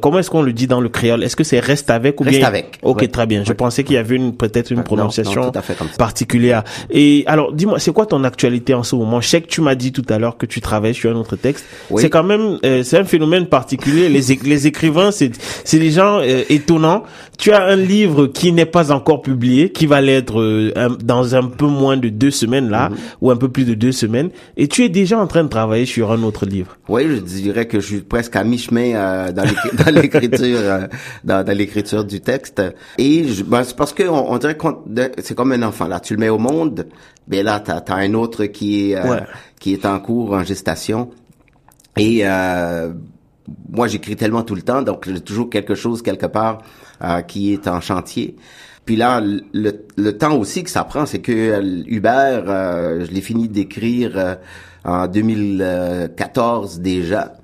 Comment 0.00 0.18
est-ce 0.18 0.30
qu'on 0.30 0.42
le 0.42 0.52
dit 0.52 0.66
dans 0.66 0.80
le 0.80 0.88
créole? 0.88 1.22
Est-ce 1.22 1.36
que 1.36 1.44
c'est 1.44 1.60
reste 1.60 1.90
avec 1.90 2.20
ou 2.20 2.24
reste 2.24 2.38
bien 2.38 2.46
avec 2.46 2.78
Ok, 2.82 3.10
très 3.10 3.26
bien. 3.26 3.44
Je 3.44 3.52
pensais 3.52 3.79
qu'il 3.84 3.94
y 3.94 3.98
avait 3.98 4.16
une 4.16 4.34
peut-être 4.36 4.70
une 4.70 4.82
prononciation 4.82 5.52
particulière. 5.98 6.64
Et 6.90 7.24
alors, 7.26 7.52
dis-moi, 7.52 7.78
c'est 7.78 7.92
quoi 7.92 8.06
ton 8.06 8.24
actualité 8.24 8.74
en 8.74 8.82
ce 8.82 8.94
moment? 8.96 9.20
Je 9.20 9.28
sais 9.28 9.40
que 9.40 9.48
tu 9.48 9.60
m'as 9.60 9.74
dit 9.74 9.92
tout 9.92 10.04
à 10.08 10.18
l'heure 10.18 10.36
que 10.36 10.46
tu 10.46 10.60
travailles 10.60 10.94
sur 10.94 11.10
un 11.10 11.16
autre 11.16 11.36
texte. 11.36 11.64
C'est 11.96 12.10
quand 12.10 12.24
même, 12.24 12.58
c'est 12.82 12.98
un 12.98 13.04
phénomène 13.04 13.46
particulier. 13.46 14.08
Les, 14.08 14.38
les 14.42 14.66
écrivains, 14.66 15.10
c'est 15.10 15.30
c'est 15.64 15.78
des 15.78 15.90
gens 15.90 16.20
euh, 16.20 16.42
étonnants. 16.48 17.04
Tu 17.40 17.52
as 17.52 17.64
un 17.64 17.76
livre 17.76 18.26
qui 18.26 18.52
n'est 18.52 18.66
pas 18.66 18.92
encore 18.92 19.22
publié, 19.22 19.72
qui 19.72 19.86
va 19.86 20.02
l'être 20.02 20.38
euh, 20.38 20.90
dans 21.02 21.34
un 21.34 21.44
peu 21.44 21.66
moins 21.66 21.96
de 21.96 22.10
deux 22.10 22.30
semaines 22.30 22.68
là, 22.68 22.90
mhm. 22.90 22.96
ou 23.22 23.30
un 23.30 23.36
peu 23.36 23.48
plus 23.48 23.64
de 23.64 23.72
deux 23.72 23.92
semaines, 23.92 24.28
et 24.58 24.68
tu 24.68 24.84
es 24.84 24.90
déjà 24.90 25.18
en 25.18 25.26
train 25.26 25.42
de 25.42 25.48
travailler 25.48 25.86
sur 25.86 26.12
un 26.12 26.22
autre 26.22 26.44
livre. 26.44 26.76
Oui, 26.86 27.04
je 27.08 27.20
dirais 27.20 27.66
que 27.66 27.80
je 27.80 27.86
suis 27.86 28.00
presque 28.02 28.36
à 28.36 28.44
mi-chemin 28.44 28.92
euh, 28.94 29.32
dans 29.32 29.90
l'écriture, 29.94 30.58
dans, 31.24 31.42
dans 31.42 31.56
l'écriture 31.56 32.04
du 32.04 32.20
texte. 32.20 32.62
Et 32.98 33.24
ben, 33.46 33.64
c'est 33.64 33.74
parce 33.74 33.94
que 33.94 34.02
on, 34.02 34.36
dirait 34.36 34.58
que 34.58 34.66
c'est 35.22 35.34
comme 35.34 35.52
un 35.52 35.62
enfant 35.62 35.88
là. 35.88 35.98
Tu 35.98 36.12
le 36.12 36.20
mets 36.20 36.28
au 36.28 36.38
monde, 36.38 36.88
mais 37.26 37.42
là 37.42 37.58
t'as 37.64 37.78
as 37.78 37.96
un 37.96 38.12
autre 38.12 38.44
qui 38.44 38.92
est 38.92 38.98
qui 39.58 39.72
est 39.72 39.86
en 39.86 39.98
cours, 39.98 40.32
en 40.32 40.44
gestation. 40.44 41.08
Et 41.96 42.20
euh, 42.22 42.92
moi 43.70 43.88
j'écris 43.88 44.16
tellement 44.16 44.42
tout 44.42 44.54
le 44.54 44.62
temps, 44.62 44.82
donc 44.82 45.08
j'ai 45.08 45.20
toujours 45.20 45.48
quelque 45.48 45.74
chose 45.74 46.02
quelque 46.02 46.26
part 46.26 46.58
euh, 47.02 47.22
qui 47.22 47.52
est 47.52 47.66
en 47.66 47.80
chantier. 47.80 48.36
Puis 48.84 48.96
là, 48.96 49.20
le, 49.20 49.72
le, 49.96 50.18
temps 50.18 50.36
aussi 50.36 50.62
que 50.64 50.70
ça 50.70 50.84
prend, 50.84 51.06
c'est 51.06 51.20
que 51.20 51.32
euh, 51.32 51.82
Hubert, 51.86 52.44
euh, 52.46 53.06
je 53.06 53.10
l'ai 53.10 53.20
fini 53.20 53.48
d'écrire 53.48 54.36
en 54.84 55.06
2014 55.06 56.80
déjà. 56.80 57.36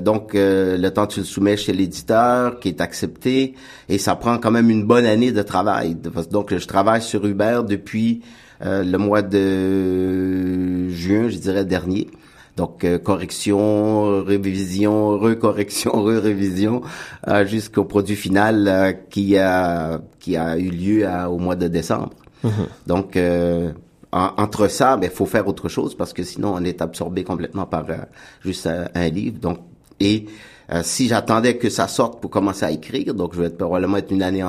donc, 0.00 0.32
le 0.34 0.88
temps 0.88 1.06
tu 1.06 1.20
le 1.20 1.26
soumets 1.26 1.58
chez 1.58 1.74
l'éditeur, 1.74 2.60
qui 2.60 2.68
est 2.68 2.80
accepté, 2.80 3.54
et 3.88 3.98
ça 3.98 4.16
prend 4.16 4.38
quand 4.38 4.50
même 4.50 4.70
une 4.70 4.84
bonne 4.84 5.04
année 5.04 5.32
de 5.32 5.42
travail. 5.42 5.96
Donc, 6.30 6.56
je 6.56 6.66
travaille 6.66 7.02
sur 7.02 7.26
Hubert 7.26 7.64
depuis 7.64 8.22
le 8.62 8.96
mois 8.96 9.20
de 9.20 10.88
juin, 10.88 11.28
je 11.28 11.36
dirais, 11.36 11.66
dernier. 11.66 12.08
Donc 12.56 12.84
euh, 12.84 12.98
correction, 12.98 14.22
révision, 14.24 15.18
recorrection, 15.18 15.92
re-révision 16.02 16.82
euh, 17.28 17.46
jusqu'au 17.46 17.84
produit 17.84 18.16
final 18.16 18.68
euh, 18.68 18.92
qui 18.92 19.38
a 19.38 20.00
qui 20.20 20.36
a 20.36 20.58
eu 20.58 20.68
lieu 20.68 21.08
au 21.28 21.38
mois 21.38 21.56
de 21.56 21.68
décembre. 21.68 22.10
Mhm. 22.44 22.66
Donc 22.86 23.18
entre 24.12 24.68
ça, 24.68 24.94
il 24.96 25.00
ben, 25.00 25.10
faut 25.10 25.24
faire 25.24 25.48
autre 25.48 25.68
chose 25.70 25.94
parce 25.96 26.12
que 26.12 26.22
sinon 26.22 26.52
on 26.54 26.64
est 26.64 26.82
absorbé 26.82 27.24
complètement 27.24 27.64
par 27.64 27.86
juste 28.44 28.66
un, 28.66 29.08
livre. 29.08 29.38
Donc 29.38 29.60
et 30.00 30.26
si 30.82 31.08
j'attendais 31.08 31.56
que 31.56 31.70
ça 31.70 31.88
sorte 31.88 32.20
pour 32.20 32.30
commencer 32.30 32.64
à 32.66 32.70
écrire, 32.70 33.14
donc 33.14 33.34
je 33.34 33.40
vais 33.40 33.50
probablement 33.50 33.96
être 33.96 34.10
une 34.10 34.22
année 34.22 34.44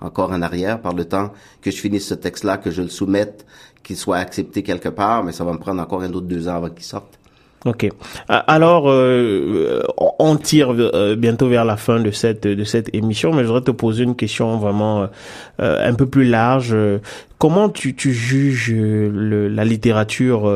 encore 0.00 0.30
en 0.30 0.42
arrière 0.42 0.80
par 0.80 0.92
le 0.92 1.06
temps 1.06 1.32
que 1.60 1.70
je 1.72 1.76
finisse 1.76 2.06
ce 2.06 2.14
texte-là, 2.14 2.58
que 2.58 2.70
je 2.70 2.82
le 2.82 2.88
soumette, 2.88 3.44
qu'il 3.82 3.96
soit 3.96 4.18
accepté 4.18 4.62
quelque 4.62 4.88
part, 4.88 5.24
mais 5.24 5.32
ça 5.32 5.44
va 5.44 5.52
me 5.52 5.58
prendre 5.58 5.82
encore 5.82 6.02
un 6.02 6.12
autre 6.12 6.26
deux 6.26 6.46
ans 6.48 6.56
avant 6.56 6.70
qu'il 6.70 6.84
sorte. 6.84 7.18
Ok. 7.66 7.88
Alors, 8.28 8.90
euh, 8.90 9.82
on 10.18 10.36
tire 10.36 10.74
euh, 10.78 11.16
bientôt 11.16 11.48
vers 11.48 11.64
la 11.64 11.78
fin 11.78 11.98
de 11.98 12.10
cette 12.10 12.46
de 12.46 12.64
cette 12.64 12.94
émission, 12.94 13.32
mais 13.32 13.40
je 13.42 13.46
voudrais 13.46 13.62
te 13.62 13.70
poser 13.70 14.04
une 14.04 14.16
question 14.16 14.58
vraiment 14.58 15.08
euh, 15.60 15.88
un 15.88 15.94
peu 15.94 16.04
plus 16.04 16.24
large. 16.24 16.76
Comment 17.38 17.70
tu, 17.70 17.94
tu 17.94 18.12
juges 18.12 18.70
le, 18.70 19.48
la 19.48 19.64
littérature 19.64 20.50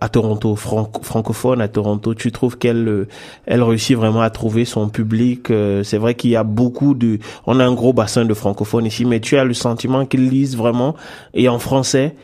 à 0.00 0.08
Toronto, 0.08 0.54
francophone 0.54 1.60
à 1.60 1.68
Toronto? 1.68 2.14
Tu 2.14 2.30
trouves 2.30 2.56
qu'elle 2.56 3.06
elle 3.46 3.62
réussit 3.62 3.96
vraiment 3.96 4.22
à 4.22 4.30
trouver 4.30 4.64
son 4.64 4.88
public? 4.88 5.48
C'est 5.82 5.98
vrai 5.98 6.14
qu'il 6.14 6.30
y 6.30 6.36
a 6.36 6.44
beaucoup 6.44 6.94
de, 6.94 7.18
on 7.46 7.58
a 7.60 7.64
un 7.64 7.74
gros 7.74 7.92
bassin 7.92 8.24
de 8.24 8.32
francophones 8.34 8.86
ici, 8.86 9.04
mais 9.04 9.20
tu 9.20 9.36
as 9.36 9.44
le 9.44 9.54
sentiment 9.54 10.06
qu'ils 10.06 10.28
lisent 10.28 10.56
vraiment 10.56 10.94
et 11.34 11.48
en 11.48 11.58
français 11.58 12.14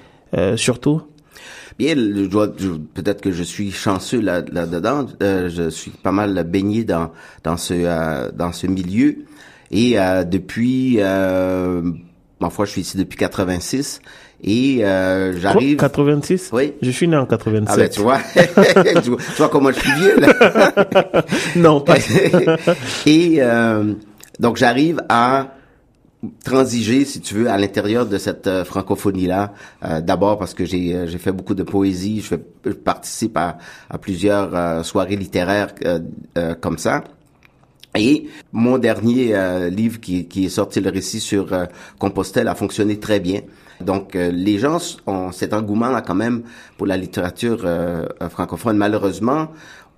surtout? 0.56 1.02
Bien, 1.80 1.94
peut-être 2.92 3.22
que 3.22 3.32
je 3.32 3.42
suis 3.42 3.72
chanceux 3.72 4.20
là, 4.20 4.42
là 4.52 4.66
dedans. 4.66 5.06
Euh, 5.22 5.48
je 5.48 5.70
suis 5.70 5.90
pas 5.90 6.12
mal 6.12 6.44
baigné 6.44 6.84
dans 6.84 7.10
dans 7.42 7.56
ce 7.56 7.72
euh, 7.74 8.30
dans 8.32 8.52
ce 8.52 8.66
milieu 8.66 9.16
et 9.70 9.98
euh, 9.98 10.24
depuis 10.24 10.98
ma 10.98 12.50
foi, 12.50 12.66
je 12.66 12.72
suis 12.72 12.80
ici 12.82 12.98
depuis 12.98 13.16
86 13.16 14.02
et 14.44 14.80
j'arrive 15.38 15.78
86 15.78 16.50
Oui. 16.52 16.74
Je 16.82 16.90
suis 16.90 17.08
né 17.08 17.16
en 17.16 17.24
87. 17.24 17.72
Ah 17.72 17.76
ben 17.78 17.88
tu 17.90 18.00
vois, 18.02 18.18
tu 19.02 19.10
vois, 19.38 19.48
comment 19.48 19.72
je 19.72 19.80
suis 19.80 19.92
vieux 19.92 20.20
là. 20.20 20.84
non, 21.56 21.80
pas. 21.80 21.96
et 23.06 23.40
donc 24.38 24.58
j'arrive 24.58 25.00
à 25.08 25.54
transiger, 26.44 27.04
si 27.04 27.20
tu 27.20 27.34
veux, 27.34 27.50
à 27.50 27.56
l'intérieur 27.56 28.06
de 28.06 28.18
cette 28.18 28.46
euh, 28.46 28.64
francophonie-là. 28.64 29.54
Euh, 29.84 30.00
d'abord 30.00 30.38
parce 30.38 30.54
que 30.54 30.64
j'ai 30.64 30.94
euh, 30.94 31.06
fait 31.06 31.32
beaucoup 31.32 31.54
de 31.54 31.62
poésie, 31.62 32.20
je, 32.20 32.34
je 32.64 32.72
participe 32.72 33.36
à, 33.36 33.58
à 33.88 33.98
plusieurs 33.98 34.84
soirées 34.84 35.16
littéraires 35.16 35.74
comme 36.60 36.78
ça. 36.78 37.04
Et 37.96 38.28
mon 38.52 38.78
dernier 38.78 39.34
livre 39.70 39.98
qui, 39.98 40.28
qui, 40.28 40.44
est 40.44 40.50
sorti, 40.50 40.80
le 40.80 40.90
récit 40.90 41.20
sur 41.20 41.48
Compostelle, 41.98 42.48
a 42.48 42.54
fonctionné 42.54 43.00
très 43.00 43.18
bien. 43.18 43.40
Donc 43.80 44.14
les 44.14 44.58
gens 44.58 44.78
ont 45.06 45.32
cet 45.32 45.52
engouement 45.54 45.88
là 45.88 46.00
quand 46.00 46.14
même 46.14 46.42
pour 46.76 46.86
la 46.86 46.96
littérature 46.96 47.66
francophone. 48.30 48.76
Malheureusement, 48.76 49.48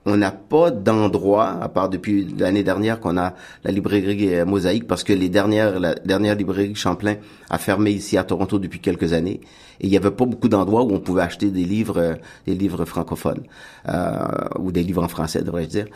on 0.07 0.17
n'a 0.17 0.33
pas 0.33 0.71
d'endroit, 0.71 1.59
à 1.61 1.69
part 1.69 1.89
depuis 1.89 2.35
l'année 2.39 2.63
dernière 2.63 3.01
qu'on 3.01 3.17
a 3.17 3.35
la 3.65 3.71
librairie 3.71 4.35
euh, 4.35 4.45
Mosaïque, 4.45 4.87
parce 4.87 5.05
que 5.05 5.13
les 5.13 5.29
dernières, 5.29 5.79
la 5.79 5.95
dernière 5.95 6.35
librairie 6.35 6.75
Champlain 6.75 7.17
a 7.51 7.59
fermé 7.59 7.91
ici 7.91 8.17
à 8.17 8.25
Toronto 8.25 8.59
depuis 8.59 8.81
quelques 8.81 9.13
années, 9.13 9.41
et 9.81 9.87
il 9.87 9.91
n'y 9.91 9.97
avait 9.97 10.11
pas 10.11 10.25
beaucoup 10.25 10.49
d'endroits 10.49 10.83
où 10.83 10.93
on 10.93 11.01
pouvait 11.01 11.23
acheter 11.23 11.51
des 11.51 11.65
livres, 11.65 11.99
euh, 11.99 12.15
des 12.47 12.55
livres 12.55 12.85
francophones 12.85 13.43
euh, 13.89 14.19
ou 14.59 14.73
des 14.73 14.83
livres 14.83 15.05
en 15.05 15.09
français, 15.09 15.43
devrais-je 15.43 15.69
dire. 15.69 15.87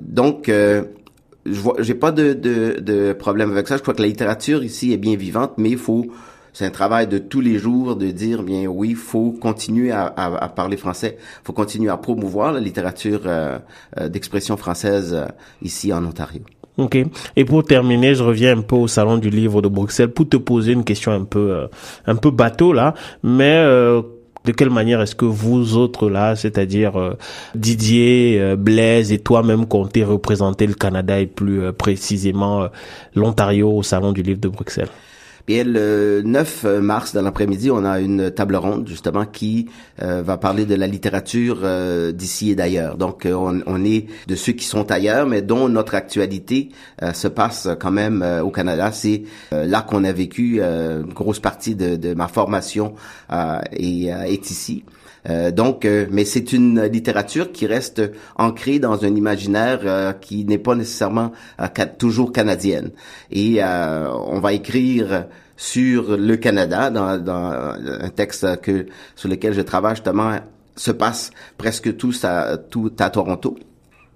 donc, 0.00 0.50
je 1.46 1.58
vois, 1.58 1.76
j'ai 1.78 1.94
pas 1.94 2.12
de, 2.12 2.34
de, 2.34 2.80
de 2.80 3.12
problème 3.14 3.50
avec 3.50 3.66
ça. 3.66 3.78
Je 3.78 3.82
crois 3.82 3.94
que 3.94 4.02
la 4.02 4.08
littérature 4.08 4.62
ici 4.62 4.92
est 4.92 4.98
bien 4.98 5.16
vivante, 5.16 5.52
mais 5.56 5.70
il 5.70 5.78
faut 5.78 6.06
c'est 6.52 6.66
un 6.66 6.70
travail 6.70 7.06
de 7.06 7.18
tous 7.18 7.40
les 7.40 7.58
jours 7.58 7.96
de 7.96 8.06
dire 8.06 8.42
bien 8.42 8.66
oui, 8.66 8.94
faut 8.94 9.32
continuer 9.32 9.90
à, 9.92 10.12
à, 10.16 10.48
parler 10.48 10.76
français, 10.76 11.16
faut 11.44 11.52
continuer 11.52 11.90
à 11.90 11.96
promouvoir 11.96 12.52
la 12.52 12.60
littérature 12.60 13.22
euh, 13.26 13.58
euh, 13.98 14.08
d'expression 14.08 14.56
française 14.56 15.14
euh, 15.14 15.26
ici 15.62 15.92
en 15.92 16.04
Ontario. 16.04 16.42
Ok. 16.78 16.98
Et 17.36 17.44
pour 17.44 17.64
terminer, 17.64 18.14
je 18.14 18.22
reviens 18.22 18.56
un 18.56 18.62
peu 18.62 18.76
au 18.76 18.88
salon 18.88 19.18
du 19.18 19.28
livre 19.28 19.60
de 19.60 19.68
Bruxelles 19.68 20.10
pour 20.10 20.28
te 20.28 20.36
poser 20.36 20.72
une 20.72 20.84
question 20.84 21.12
un 21.12 21.24
peu 21.24 21.68
un 22.06 22.16
peu 22.16 22.30
bateau 22.30 22.72
là, 22.72 22.94
mais 23.22 23.62
de 24.44 24.52
quelle 24.52 24.70
manière 24.70 25.02
est-ce 25.02 25.14
que 25.14 25.26
vous 25.26 25.76
autres 25.76 26.08
là, 26.08 26.36
c'est-à-dire 26.36 27.16
Didier, 27.54 28.54
Blaise 28.56 29.12
et 29.12 29.18
toi-même 29.18 29.66
comptez 29.66 30.04
représenter 30.04 30.66
le 30.66 30.74
Canada 30.74 31.20
et 31.20 31.26
plus 31.26 31.70
précisément 31.74 32.68
l'Ontario 33.14 33.70
au 33.70 33.82
salon 33.82 34.12
du 34.12 34.22
livre 34.22 34.40
de 34.40 34.48
Bruxelles? 34.48 34.88
Et 35.50 35.64
le 35.64 36.22
9 36.24 36.64
mars, 36.80 37.12
dans 37.12 37.22
l'après-midi, 37.22 37.72
on 37.72 37.84
a 37.84 37.98
une 37.98 38.30
table 38.30 38.54
ronde, 38.54 38.86
justement, 38.86 39.24
qui 39.24 39.68
euh, 40.00 40.22
va 40.22 40.36
parler 40.36 40.64
de 40.64 40.76
la 40.76 40.86
littérature 40.86 41.62
euh, 41.64 42.12
d'ici 42.12 42.52
et 42.52 42.54
d'ailleurs. 42.54 42.96
Donc, 42.96 43.26
euh, 43.26 43.32
on, 43.32 43.60
on, 43.66 43.84
est 43.84 44.06
de 44.28 44.36
ceux 44.36 44.52
qui 44.52 44.64
sont 44.64 44.92
ailleurs, 44.92 45.26
mais 45.26 45.42
dont 45.42 45.68
notre 45.68 45.96
actualité 45.96 46.68
se 47.14 47.26
passe 47.26 47.68
quand 47.80 47.90
même 47.90 48.24
au 48.44 48.50
Canada. 48.50 48.92
C'est 48.92 49.22
là 49.50 49.82
qu'on 49.82 50.04
a 50.04 50.12
vécu 50.12 50.60
une 50.60 51.12
grosse 51.12 51.40
partie 51.40 51.74
de, 51.74 51.96
de 51.96 52.14
ma 52.14 52.28
formation 52.28 52.94
et 53.72 54.06
est 54.06 54.50
ici. 54.50 54.84
Donc, 55.52 55.86
mais 56.10 56.24
c'est 56.24 56.52
une 56.52 56.82
littérature 56.84 57.52
qui 57.52 57.66
reste 57.66 58.02
ancrée 58.36 58.78
dans 58.78 59.04
un 59.04 59.14
imaginaire 59.14 60.16
qui 60.20 60.44
n'est 60.44 60.58
pas 60.58 60.74
nécessairement 60.74 61.32
toujours 61.98 62.32
canadienne. 62.32 62.90
Et 63.30 63.62
on 63.62 64.40
va 64.40 64.52
écrire 64.52 65.26
sur 65.56 66.16
le 66.16 66.36
Canada, 66.36 66.90
dans, 66.90 67.18
dans 67.18 67.50
un 67.50 68.08
texte 68.08 68.60
que 68.62 68.86
sur 69.14 69.28
lequel 69.28 69.52
je 69.52 69.60
travaille 69.60 69.96
justement, 69.96 70.38
se 70.74 70.90
passe 70.90 71.30
presque 71.58 71.96
tout 71.96 72.14
tout 72.70 72.92
à 72.98 73.10
Toronto 73.10 73.58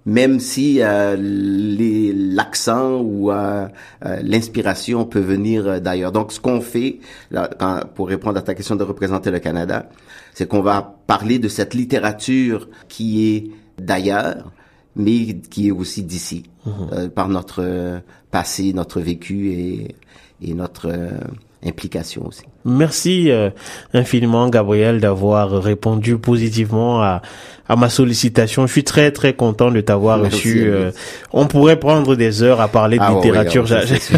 même 0.05 0.39
si 0.39 0.81
euh, 0.81 1.15
l'accent 1.17 2.99
ou 3.01 3.31
euh, 3.31 3.67
euh, 4.05 4.19
l'inspiration 4.23 5.05
peut 5.05 5.19
venir 5.19 5.81
d'ailleurs. 5.81 6.11
Donc, 6.11 6.31
ce 6.31 6.39
qu'on 6.39 6.61
fait, 6.61 6.99
là, 7.31 7.49
pour 7.95 8.07
répondre 8.07 8.37
à 8.37 8.41
ta 8.41 8.53
question 8.53 8.75
de 8.75 8.83
représenter 8.83 9.31
le 9.31 9.39
Canada, 9.39 9.89
c'est 10.33 10.47
qu'on 10.47 10.61
va 10.61 10.97
parler 11.07 11.39
de 11.39 11.47
cette 11.47 11.73
littérature 11.73 12.69
qui 12.87 13.35
est 13.35 13.51
d'ailleurs, 13.81 14.51
mais 14.95 15.39
qui 15.39 15.67
est 15.67 15.71
aussi 15.71 16.03
d'ici, 16.03 16.43
mm-hmm. 16.67 17.09
par 17.09 17.29
notre 17.29 18.01
passé, 18.31 18.73
notre 18.73 19.01
vécu 19.01 19.51
et 19.51 19.95
et 20.41 20.53
notre 20.53 20.89
euh, 20.89 21.19
implication 21.63 22.27
aussi. 22.27 22.43
Merci 22.65 23.29
euh, 23.29 23.51
infiniment 23.93 24.49
Gabriel 24.49 24.99
d'avoir 24.99 25.61
répondu 25.61 26.17
positivement 26.17 27.03
à, 27.03 27.21
à 27.69 27.75
ma 27.75 27.89
sollicitation. 27.89 28.65
Je 28.65 28.71
suis 28.71 28.83
très 28.83 29.11
très 29.11 29.33
content 29.33 29.69
de 29.69 29.81
t'avoir 29.81 30.19
reçu. 30.19 30.63
Euh, 30.65 30.91
on 31.31 31.45
pourrait 31.45 31.79
prendre 31.79 32.15
des 32.15 32.41
heures 32.41 32.61
à 32.61 32.67
parler 32.67 32.97
de 32.97 33.03
ah 33.03 33.13
littérature. 33.13 33.65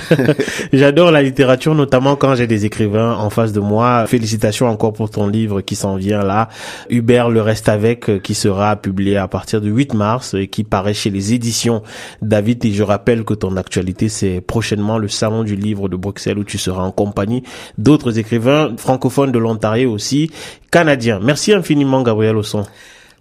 J'adore 0.74 1.12
la 1.12 1.22
littérature, 1.22 1.76
notamment 1.76 2.16
quand 2.16 2.36
j'ai 2.36 2.48
des 2.48 2.66
écrivains 2.66 3.16
en 3.16 3.30
face 3.30 3.52
de 3.52 3.60
moi. 3.60 4.06
Félicitations 4.08 4.68
encore 4.68 4.94
pour 4.94 5.10
ton 5.10 5.28
livre 5.28 5.60
qui 5.60 5.76
s'en 5.76 5.98
vient 5.98 6.24
là. 6.24 6.48
Hubert 6.90 7.30
le 7.30 7.42
reste 7.42 7.68
avec, 7.68 8.10
euh, 8.10 8.20
qui 8.20 8.34
sera 8.34 8.78
publié 8.78 9.18
à 9.18 9.28
partir 9.28 9.60
du 9.60 9.72
8 9.72 9.94
mars 9.94 10.36
et 10.36 10.48
qui 10.48 10.64
paraît 10.64 10.94
chez 10.94 11.10
les 11.10 11.34
éditions 11.34 11.84
David. 12.22 12.64
Et 12.64 12.72
je 12.72 12.84
rappelle 12.84 13.26
que 13.26 13.34
ton 13.34 13.58
actualité, 13.58 14.08
c'est 14.08 14.40
prochainement 14.40 14.98
le 14.98 15.10
salon 15.10 15.44
du 15.44 15.58
livre 15.58 15.90
de 15.90 15.98
Bruxelles 15.98 16.38
où 16.38 16.46
tu 16.46 16.58
seras 16.58 16.84
en 16.84 16.92
compagnie 16.92 17.44
d'autres 17.78 18.20
écrivains 18.20 18.37
francophones 18.78 19.32
de 19.32 19.40
l'Ontario 19.40 19.92
aussi, 19.92 20.32
canadiens. 20.72 21.20
Merci 21.22 21.54
infiniment 21.54 22.02
Gabriel 22.02 22.38
Osson. 22.38 22.66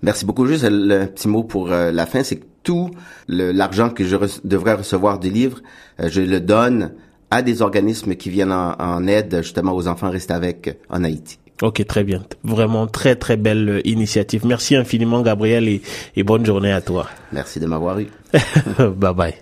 Merci 0.03 0.25
beaucoup. 0.25 0.47
Juste 0.47 0.67
le 0.69 1.07
petit 1.07 1.29
mot 1.29 1.43
pour 1.43 1.73
euh, 1.73 1.91
la 1.91 2.07
fin, 2.07 2.23
c'est 2.23 2.37
que 2.37 2.45
tout 2.63 2.91
l'argent 3.29 3.91
que 3.91 4.05
je 4.05 4.17
devrais 4.45 4.75
recevoir 4.75 5.19
des 5.19 5.31
livres, 5.31 5.61
euh, 6.01 6.09
je 6.11 6.21
le 6.21 6.41
donne 6.41 6.93
à 7.31 7.43
des 7.43 7.63
organismes 7.63 8.15
qui 8.15 8.31
viennent 8.31 8.53
en, 8.53 9.07
aide 9.07 9.39
justement 9.43 9.73
aux 9.73 9.89
enfants 9.89 10.11
restés 10.11 10.35
avec 10.35 10.79
en 10.91 11.03
Haïti. 11.05 11.39
Ok, 11.63 11.85
très 11.87 12.05
bien. 12.05 12.23
Vraiment 12.45 12.87
très 12.87 13.17
très 13.17 13.37
belle 13.37 13.69
euh, 13.69 13.89
initiative. 13.89 14.45
Merci 14.47 14.77
infiniment 14.77 15.23
Gabriel 15.23 15.69
et, 15.69 15.81
et 16.15 16.23
bonne 16.23 16.45
journée 16.45 16.73
à 16.73 16.83
toi. 16.83 17.09
Merci 17.33 17.61
de 17.61 17.67
m'avoir 17.67 17.99
eu. 17.99 18.09
bye 18.79 19.15
bye. 19.15 19.37